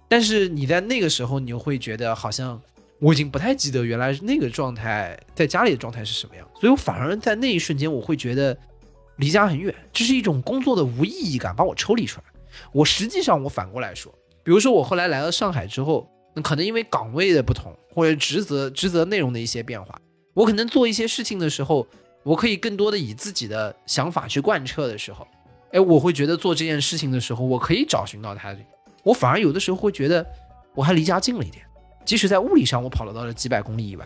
[0.07, 2.61] 但是你在那个时候，你又会觉得好像
[2.99, 8.57] 我已经不太记得原来那个状态在家里的状态是什么样，所以我反而在那一瞬间，我会觉得
[9.17, 12.25] 离家很远，这是一种工作的无意义感把我抽离出来。
[12.71, 14.13] 我实际上我反过来说，
[14.43, 19.99] 比如说我后来来到上海之后，那可能因为岗位的不同或者职责职责内容的一些变化，
[20.33, 21.87] 我可能做一些事情的时候，
[22.23, 25.25] 我可以更多的以自己的想法去贯彻的时候，
[25.71, 28.55] 哎，我会觉得做这件事情的时候，我可以找寻到它。
[29.03, 30.25] 我反而有的时候会觉得
[30.73, 31.63] 我还离家近了一点，
[32.03, 34.05] 即使在物理上我跑了到了几百公里以外。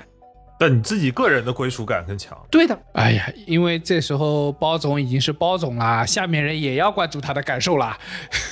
[0.60, 2.38] 但你自己个人的归属感更强。
[2.52, 7.98] 对的，哎呀，因为这时候包总已经是包总啦，下面人也要关注他的感受啦。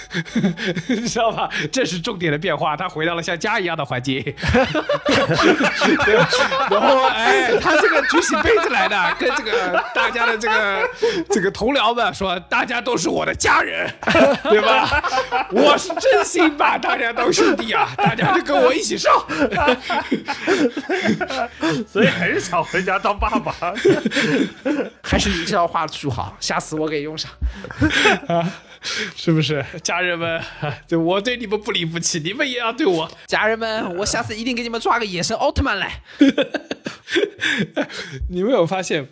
[0.88, 1.50] 你知道吧？
[1.72, 4.24] 这是重点的变化，他回到了像家一样的环境。
[6.70, 10.90] 然后，哎，他这个举起杯子来的，跟这个大家的这个
[11.30, 13.92] 这个同僚们说，大家都是我的家人，
[14.44, 15.04] 对吧？
[15.52, 19.14] 我是真心把大家当兄弟啊，大家就跟我一起上。
[21.88, 23.54] 所以还是想回家当爸爸。
[25.04, 27.30] 还是你这套话术好，下次我给用上。
[29.16, 29.64] 是不是？
[29.84, 30.42] 家人们，
[30.88, 33.10] 就我对你们不离不弃，你们也要对我。
[33.26, 36.02] 家人们，我下次一定给你们抓个野生奥特曼来。
[38.30, 39.08] 你们有发现，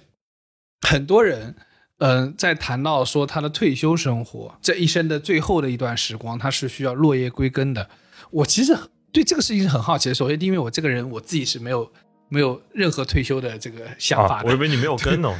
[0.87, 1.55] 很多人，
[1.99, 7.89] 嗯、在谈到说他的退休生活，这一生的最后的一段时光，他是需要落叶归根的。
[8.31, 8.75] 我其实
[9.11, 10.15] 对这个事情是很好奇的。
[10.15, 11.91] 首先，因为我这个人我自己是没有
[12.35, 14.43] 没有任何退休的这个想法。
[14.43, 15.33] 我以为你没有跟呢。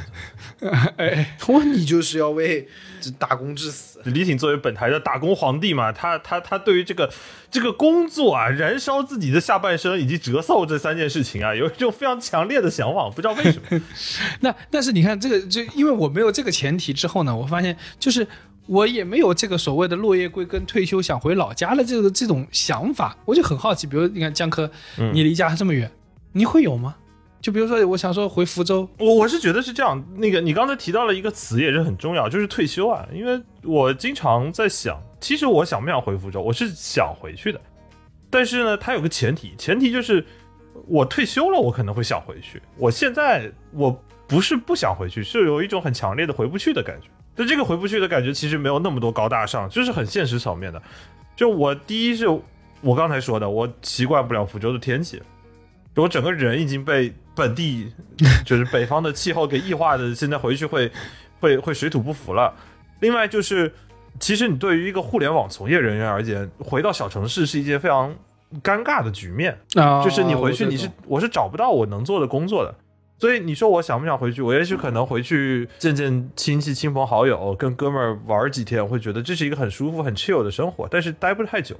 [0.96, 2.66] 哎，我你就是要为
[2.98, 4.00] 这打工致死。
[4.04, 7.12] 李挺作为本台的打工皇帝嘛，他他他对于这个
[7.50, 13.80] 这个工作啊，燃烧自己的下半生以及折寿这三件事情啊，有一种非常强烈的向往，不知道为什么。
[14.40, 18.26] 那但是你看这个，就因为我没有这个前提之后呢，我发现就是
[18.66, 23.86] 我也没有这个所谓的落叶归根、退休想回老家的这个这种想法，我就很好奇。
[23.86, 24.70] 比如你看江科，
[25.12, 25.90] 你离家这么远，
[26.36, 26.94] 你会有吗？
[27.40, 33.08] 就比如说，我想说回福州，我我是觉得是这样，那个你刚才提到了一个词也是很重要，就是退休啊。
[33.10, 37.58] 因为我经常在想，其实我想不想回福州，我是想回去的，
[38.28, 40.22] 但是呢，它有个前提，前提就是
[40.86, 42.60] 我退休了，我可能会想回去。
[42.76, 47.08] 我现在我不是不想回去，是有一种很强烈的回不去的感觉。
[47.34, 50.82] 但这个回不去的感觉其实没有那么多高大上，就是很现实层面的。
[51.34, 52.26] 就我第一是
[52.82, 55.22] 我刚才说的，我习惯不了福州的天气，
[56.02, 57.92] 我整个人已经被本地
[58.44, 60.90] 就是北方的气候给异化的，现在回去会
[61.40, 62.54] 会会水土不服了。
[63.00, 63.72] 另外就是，
[64.20, 68.14] 其实你对于一个互联网从业人员而言，回到小城市是一件非常
[68.62, 69.58] 尴尬的局面。
[69.74, 72.74] 啊就是你回去，你是我是找不到我能做的工作的。
[73.18, 74.42] 所以你说我想不想回去？
[74.42, 80.86] 我也许可能回去见见亲戚、亲朋好友，跟哥们儿玩几天，我会觉得这是一个很舒服、很 chill 的生活。
[80.90, 81.74] 但是待不太久，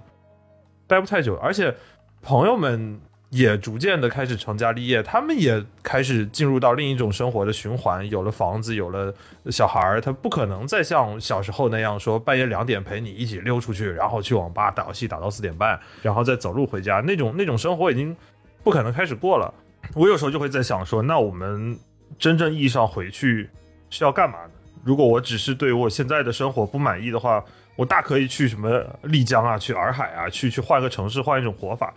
[0.87, 1.75] 待不太久，而且
[2.23, 2.99] 朋友们
[3.31, 9.13] 也逐渐的开始成家立业，他们也开始进入到另一种生活的循环，有了房子，有了
[9.51, 18.17] 小孩儿，他不可能再像小时候那样说半夜两点陪你一起溜出去，然后去网吧打游戏打到四点半，然后再走路回家，那种那种生活已经
[18.63, 19.53] 不可能开始过了。
[19.95, 21.79] 我有时候就会在想说，那我们
[22.19, 23.51] 真正意义上回去
[23.91, 24.51] 是要干嘛呢？
[24.85, 31.93] 如果我只是对我现在的生活不满意的话，我大可以去什么丽江啊，去洱海啊，去去换个城市，换一种活法。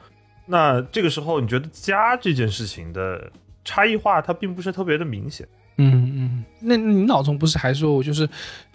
[0.51, 3.31] 那这个时候，你觉得家这件事情的
[3.63, 5.47] 差异化，它并不是特别的明显。
[5.77, 8.27] 嗯嗯，那你脑中不是还说我就是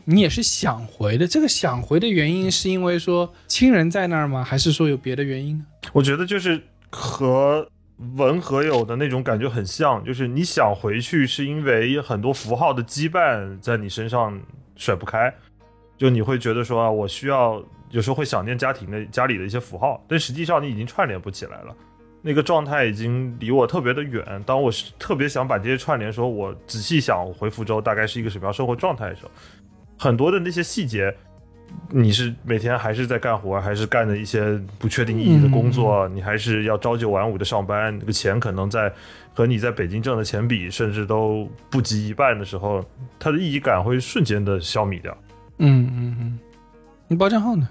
[0.05, 1.27] 你也是想回的？
[1.27, 4.45] 这个想回的原因是因为说亲人在那儿吗？
[4.45, 5.65] 还是说有别的原因呢？
[5.93, 7.69] 我觉得就是和
[8.17, 14.41] 文和友的那种感觉很像，就是你想回去，是因为很多符号的羁绊在你身上
[14.77, 15.35] 甩不开，
[15.99, 17.63] 就你会觉得说啊，我需要
[17.95, 21.73] 有时候会想念家庭的家里的一些符号，但实际上你已经串联不起来了。
[22.21, 24.43] 那个状态已经离我特别的远。
[24.45, 29.31] 当我是特别想把这些串联，时候我仔细想回福州大概是一个什么样生活状态的时候，
[29.97, 31.15] 很多的那些细节，
[31.89, 38.93] 你是每天还是在干活，还是干的一些不确定意义的工作，你还是要朝九晚五的上班，那个钱可能在
[39.33, 42.85] 和你在北京挣的钱比，甚至都不及一半的时候，
[43.21, 45.17] 它的意义感会瞬间的消弭掉。
[45.59, 46.39] 嗯嗯嗯，
[47.07, 47.69] 你包账号呢？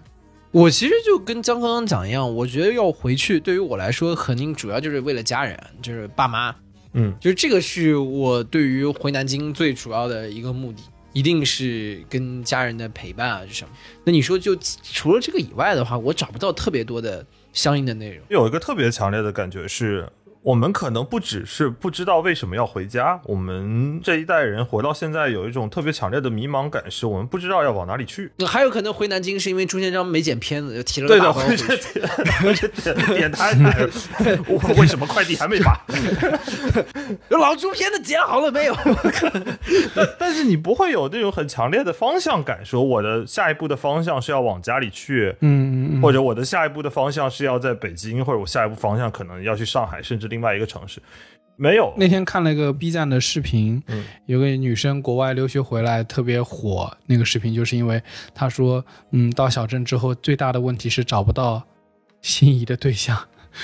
[0.54, 6.56] 我其实就跟江刚刚讲一样，我觉得要回去，对于我来说，肯定主要就是为了家人，就是爸妈，
[6.93, 10.78] 嗯，就是这个是我对于回南京最主要的一个目的，
[11.12, 13.72] 一定是跟家人的陪伴啊，是什么？
[14.04, 18.24] 那你说就除了这个以外的话，我找不到特别多的相应的内容。
[18.30, 20.08] 有一个特别强烈的感觉是。
[20.44, 28.30] 我们可能不只是不知道为什么要回家，我们这一代人活到现在有一种特别强烈的迷茫感，是我们不知道要往哪里去。
[28.46, 32.02] 还有可能回南京是因为朱建章没剪片子，就提了个大包回这去。
[32.84, 33.52] 这点点他，
[34.48, 35.80] 我为什么快递还没发？
[37.30, 38.76] 老朱片子剪好了没有？
[39.96, 51.00] 但但是你不会有那种很强烈的方向感，说我的下一步的方向是要往家里去，嗯嗯或者我的下一步的方向是要在北京，或者我下一步方向可能要去上海，甚至另外一个城市。
[51.56, 58.02] 没有，那天看了一个 B 站的视频，嗯有个女生国外留学回来特别火，那个视频就是因为
[58.34, 61.64] 她说，嗯，到小镇之后最大的问题是找不到
[62.24, 63.16] 心仪的对象。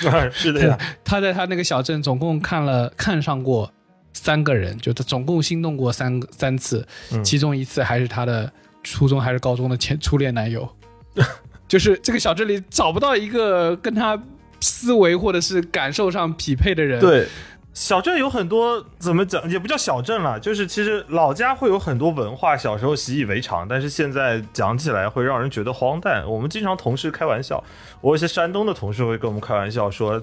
[0.31, 3.73] 是的呀， 她在她那个小镇总共看了看上过
[4.13, 8.53] 三个人，就她总共心动过三三次，嗯其中一次还是她的
[8.83, 10.69] 初中还是高中的前初恋男友。
[11.67, 14.19] 就是这个小镇里找不到一个跟他
[14.59, 17.27] 思维或者是感受上匹配的人。，对，
[17.73, 26.29] 小镇有很多怎么讲，也不叫小镇了，就是其实老家会有很多文化，小时候习以为常，但是现在讲起来会让人觉得荒诞。
[26.29, 27.63] 我们经常同事开玩笑，
[28.01, 30.21] 我有些山东的同事会跟我们开玩笑说。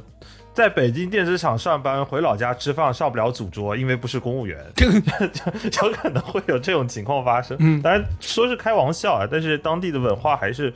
[0.57, 7.55] 在北京电子厂上班，回老家吃饭上不了主桌，因为不是公务员， 有可能会有这种情况发生。
[7.61, 10.73] 嗯当然说是开玩笑啊，但是当地的文化还是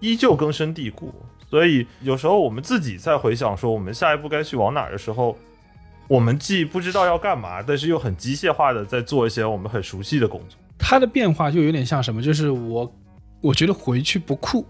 [0.00, 1.14] 依旧根深蒂固。
[1.52, 5.36] 所以有时候我们自己在回想说我们下一步该去往哪儿的时候，
[6.08, 10.58] 我们既不知道要干嘛，但是又很机械化的在做一些我们很熟悉的工作。
[10.78, 12.90] 它的变化就有点像什么，就是我
[13.42, 14.64] 我觉得回去不酷。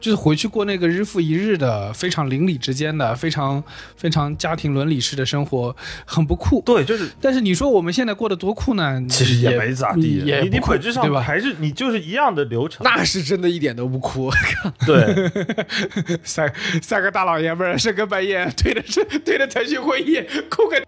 [0.00, 3.62] 就是回去过那个日复一日的非常邻里之间的非常
[3.96, 5.74] 非常家庭伦理式的生活，
[6.04, 6.62] 很不酷。
[6.64, 9.02] 对，就是但是你说我们现在过得多酷呢？
[9.08, 11.16] 其实也没咋地，也你你本质对吧？
[11.16, 12.84] 上还是你就是一样的流程。
[12.84, 14.30] 那是真的一点都不酷。
[14.86, 15.30] 对，
[16.22, 20.78] 三三个大老爷们儿深更半夜对着是对着腾讯会议哭个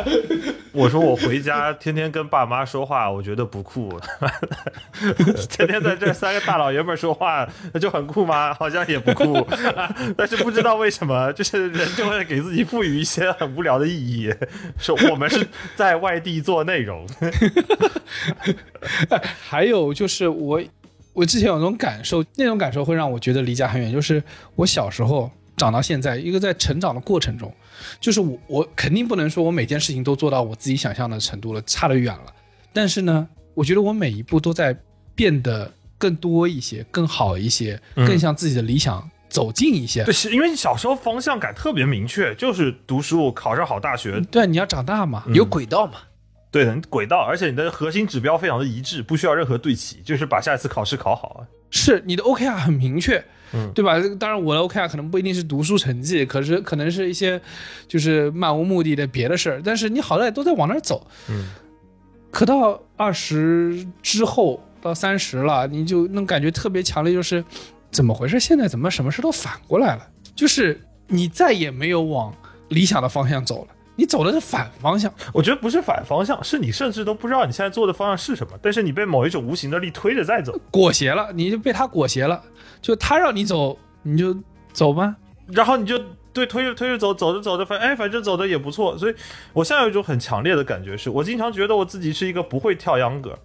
[0.72, 4.00] 我说我回家天天跟爸妈说话，我觉得不酷。
[5.48, 8.39] 天天在这三个大老爷们儿说话，那就很酷吗？
[8.54, 9.46] 好像也不酷。
[10.16, 14.32] 但是不知道为什么，就是人就会给自己赋予一些 很无聊的意义，
[14.78, 17.06] 说我们是在外地做内容。
[19.40, 20.60] 还有就是我，
[21.12, 23.92] 我之前有种感受，那种感受会让我觉得离家很远。
[23.92, 24.22] 就是
[24.54, 27.52] 我小时候长到现在，一个在成长的过程中，
[28.00, 32.32] 就是我我肯定不能说我每件事情都做到我自己想象的程度了，差得远了。
[32.72, 34.76] 但是呢，我觉得我每一步都在
[35.14, 35.70] 变得
[36.00, 40.02] 更多一些，更好一些，嗯更向自己的理想走近一些。
[40.04, 45.22] 对，是因为你小时候方向感特别明确，就是读书，考上好大学，对，你要长大嘛。
[45.26, 45.98] 嗯有轨道嘛？
[46.50, 51.46] 对的，你轨道，而且你的核心指标非常的一致，不需要任何对齐，就是把下一次考试考好。
[51.70, 53.94] 是你的 OKR 很明确，嗯对吧？
[54.18, 57.40] 当然，我的 OKR 可能不一定是读书成绩，可是可能是一些
[57.86, 61.06] 就是漫无目的的别的事儿，但是你好歹都在往那儿走。
[61.28, 61.50] 嗯，
[62.32, 67.44] 可到二十之后，到三十了，你就能感觉特别强烈，就是
[67.90, 68.40] 怎么回事？
[68.40, 70.06] 现在怎么什么事都反过来了？
[70.34, 72.34] 就是你再也没有往
[72.68, 75.12] 理想的方向走了，你走的是反方向。
[75.32, 82.40] 我觉得不是反方向，是你甚至都不知道你现在做的方向是什么，但是你被某一种无形的力推着在走，裹挟了，你就被他裹挟了，
[82.80, 84.34] 就他让你走，你就
[84.72, 85.14] 走吧。
[85.48, 86.00] 然后你就
[86.32, 88.96] 对推着推着走，走着走着，反哎，反正走的也不错。
[88.96, 89.14] 所以
[89.52, 93.36] 我现在有一种很强烈的感觉是，我经常觉得我自己是一个不会跳秧歌，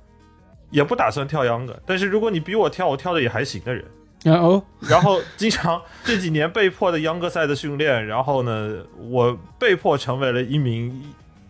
[0.75, 3.85] 也不打算跳秧歌，但是如果你比我跳，我跳的也还行的人。
[4.25, 11.01] 然后然后经常这几年被迫的秧歌赛的训练，然后呢，我被迫成为了一名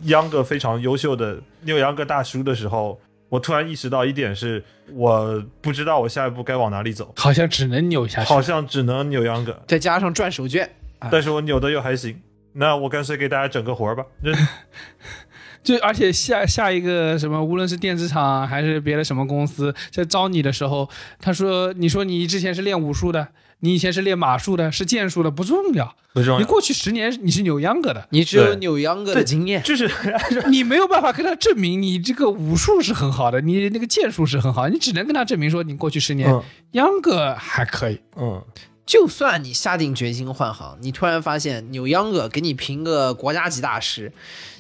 [0.02, 3.00] 秧歌非常优秀的扭秧歌大叔的时候，
[3.30, 4.64] 我突然意识到一点是，
[4.94, 8.30] 我不知道我下一步该往哪里走，好像只能扭下去。
[8.30, 10.68] 好像只能扭秧歌，再加上转手绢，
[11.10, 12.22] 但是我扭的又还行，
[12.54, 14.06] 那我干脆给大家整个活儿吧。
[15.66, 20.88] 这就而且下下一个什么，无论是电子厂还是别的什么公司，在招你的时候，
[21.20, 23.28] 他说：“你说你之前是练武术的，
[23.62, 25.96] 你以前是练马术的，是剑术的，不重要。
[26.14, 29.62] 不重要，你过去十年你是扭秧歌的，你只有扭秧歌的经验。
[29.64, 29.90] 就是
[30.50, 36.42] 你没有办法跟他证明你这个武术是很好的，你那个剑术是很好，你只能跟他证明说你过去十年嗯
[36.72, 38.00] 秧歌还可以。
[38.16, 38.42] 嗯，
[38.86, 44.14] 就算你下定决心换行，你突然发现扭秧歌给你评个国家级大师，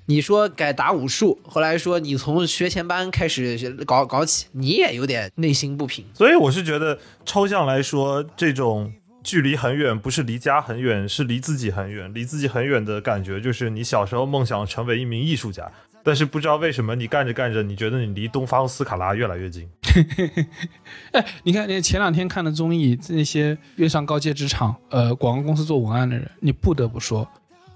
[0.07, 6.05] 你说改打武术，后来说你从学前班开始搞搞起，你也有点内心不平。
[6.13, 8.93] 所以我是觉得抽象来说，这种
[9.23, 12.11] 距离很远，不是离家很远，是离自己很远。
[12.13, 15.71] 离自己很远的感觉，就是你小时候梦想成为一名艺术家，
[16.03, 19.67] 但是不知道为什么你干着干着，你觉得你离东方斯卡拉越来越近。
[21.13, 27.27] 哎，你看，你前两天看的综艺，那些跃上高阶职场，呃，广告公司做文案的人，你不得不说，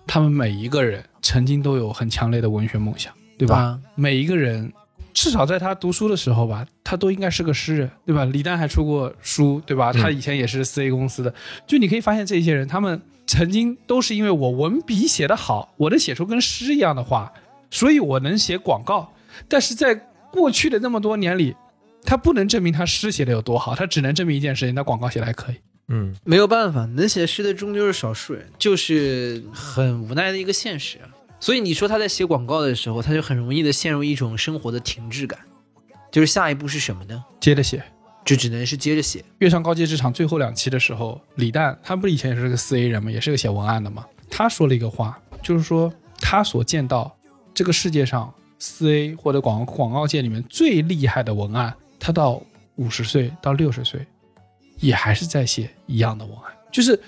[0.10, 3.58] 他们每一个人曾经都有很强烈的文学梦想，对吧？
[3.58, 4.74] 啊每一个人，
[5.14, 8.26] 至少在他读书的时候吧，他都应该是个诗人，对吧？
[8.26, 9.92] 李诞还出过书，对吧？
[9.94, 11.32] 嗯他以前也是四 A 公司的，
[11.68, 17.32] 就你可以发现这些人，他们曾经都是因为我文笔写得好，我能写出跟诗一样的话，
[17.70, 19.14] 所以我能写广告。
[19.48, 19.94] 但是在
[20.32, 21.56] 过去的那么多年里，
[22.04, 25.56] 他不能证明他诗写的有多好，他只能证明一件事情：他广告写的还可以。
[25.90, 31.10] 嗯，没有办法，能写诗的终究是少数人，就是很无奈的一个现实啊。
[31.40, 35.40] 所以你说他在写广告的时候，他就很容易的陷入一种生活的停滞感，
[36.12, 37.24] 就是下一步是什么呢？
[37.40, 37.84] 接着写，
[38.24, 39.24] 就只能是接着写。
[39.40, 44.06] 跃上高阶职场最后两期的时候，李诞他不是以前也是个四 A 人嘛，也是个写文案的嘛。
[44.30, 47.18] 他说了一个话，就是说他所见到
[47.54, 52.40] 这个世界上四 A 或者广广告界里面最厉害的文案，他到
[52.76, 54.06] 五十岁到六十岁
[54.80, 56.54] 也还是在写一样的文案。
[56.72, 57.00] 就是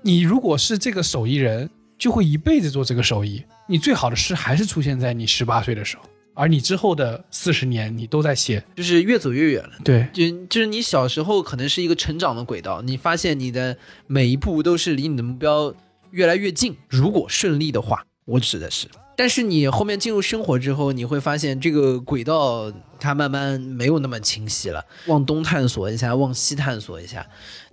[0.00, 1.68] 你如果是这个手艺人，
[1.98, 3.42] 就会一辈子做这个手艺。
[3.68, 6.02] 你最好的诗还是出现在你十八岁的时候，
[6.34, 8.62] 而你之后的四十年，你都在写。
[8.74, 9.70] 就是越走越远了。
[9.84, 13.76] 对，就就是你小时候可能是一个成长的轨道，你发现你的
[14.06, 15.74] 每一步都是离你的目标
[16.10, 16.76] 越来越近。
[16.88, 18.88] 如果顺利的话，我指的是。
[19.16, 27.26] 但是你后面进入生活之后，你会发现这个轨道它慢慢没有那么清晰了，往东探索一下，往西探索一下，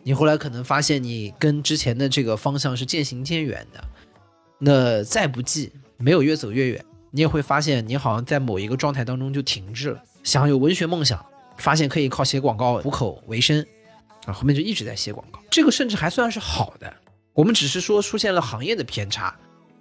[0.04, 3.84] 你后来可能发现你跟之前的这个方向是渐行渐远的。
[4.60, 10.04] 那再不济，没有越走越远，你也会发现你好像在某一个状态当中就停滞了。
[10.24, 11.26] 想有文学梦想，
[11.58, 13.66] 发现可以靠写广告糊口为生，
[14.26, 15.40] 啊，后面就一直在写广告。
[15.50, 16.94] 这个甚至还算是好的，
[17.34, 19.34] 我们只是说出现了行业的偏差，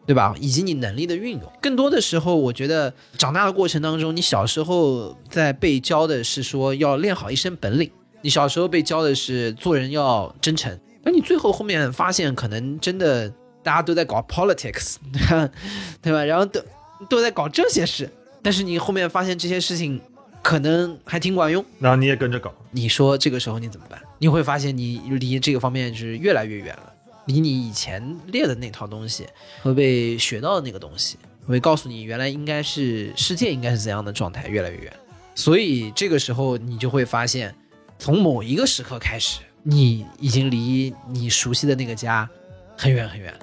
[0.09, 0.35] 对吧？
[0.41, 1.53] 以及你能力的运用。
[1.61, 7.91] 更多的时候，我觉得长大的过程当中，你小时候在被教的是说要练好一身本领，
[8.23, 10.81] 你小时候被教的是做人要真诚。
[11.03, 13.29] 那你最后后面发现，可能真的
[13.63, 14.97] 大家都在搞 politics，
[16.01, 16.25] 对吧？
[16.25, 16.63] 然后都
[17.11, 18.11] 都在搞这些事，
[18.43, 20.01] 但是你后面发现这些事情
[20.43, 21.63] 可能还挺管用。
[21.79, 24.01] 然后你也跟着搞，你说这个时候你怎么办？
[24.19, 26.93] 你会发现你离这个方面是越来越远了，
[27.29, 29.27] 离你以前列的那套东西
[29.63, 34.93] 和被学到的那个东西，会告诉你原来应该是世界应该是怎样的状态越来越远。
[35.35, 37.55] 所以这个时候你就会发现，
[37.99, 42.29] 从某一个时刻开始，你已经离你熟悉的那个家
[42.77, 43.41] 很远很远了。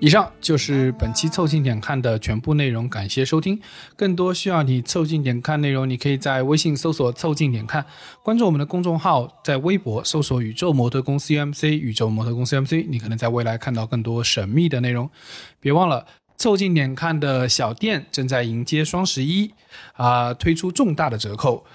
[0.00, 3.60] 以上就是本期凑近点看的全部内容，感谢收听。
[3.96, 7.84] 更多需要你凑近点看内容，你可以在微信搜索“凑近点看”，
[8.22, 15.10] 关注我们的公众号，在微博搜索“宇宙模特公司 UMC”，宇宙模特公司 MC，你可能在未来看到更多神秘的内容。
[15.60, 16.06] 别忘了。
[16.36, 19.52] 凑近点看的小店正在迎接双十一，
[19.94, 21.66] 啊、推出重大的折扣。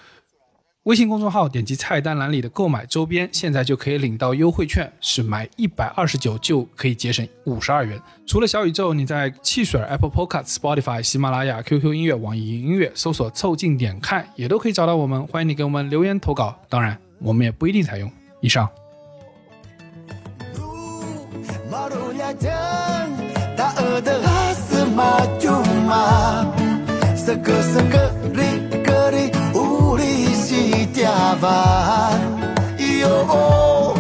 [0.84, 7.98] 微信公众号点击菜单栏里的购买周边，现在就可以领到优惠券，是买一百二十九就可以节省五十二元。
[8.28, 15.26] 除了小宇宙，你在汽水、Apple Podcast、Spotify、喜马拉雅、QQ 音乐、网易云音乐搜索“凑近点看”也都可以找到我们。
[15.28, 18.12] 欢迎你给我们留言投稿，当然我们也不一定采用。
[18.42, 18.68] 以上。
[31.24, 32.12] Si tiava
[32.80, 33.96] Yo oh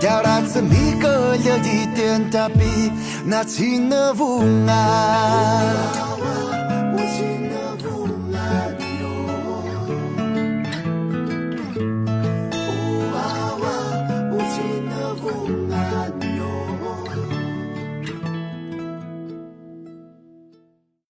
[0.00, 1.88] Jalan semi ke jadi
[2.28, 2.92] tapi
[3.24, 4.84] Na cina bunga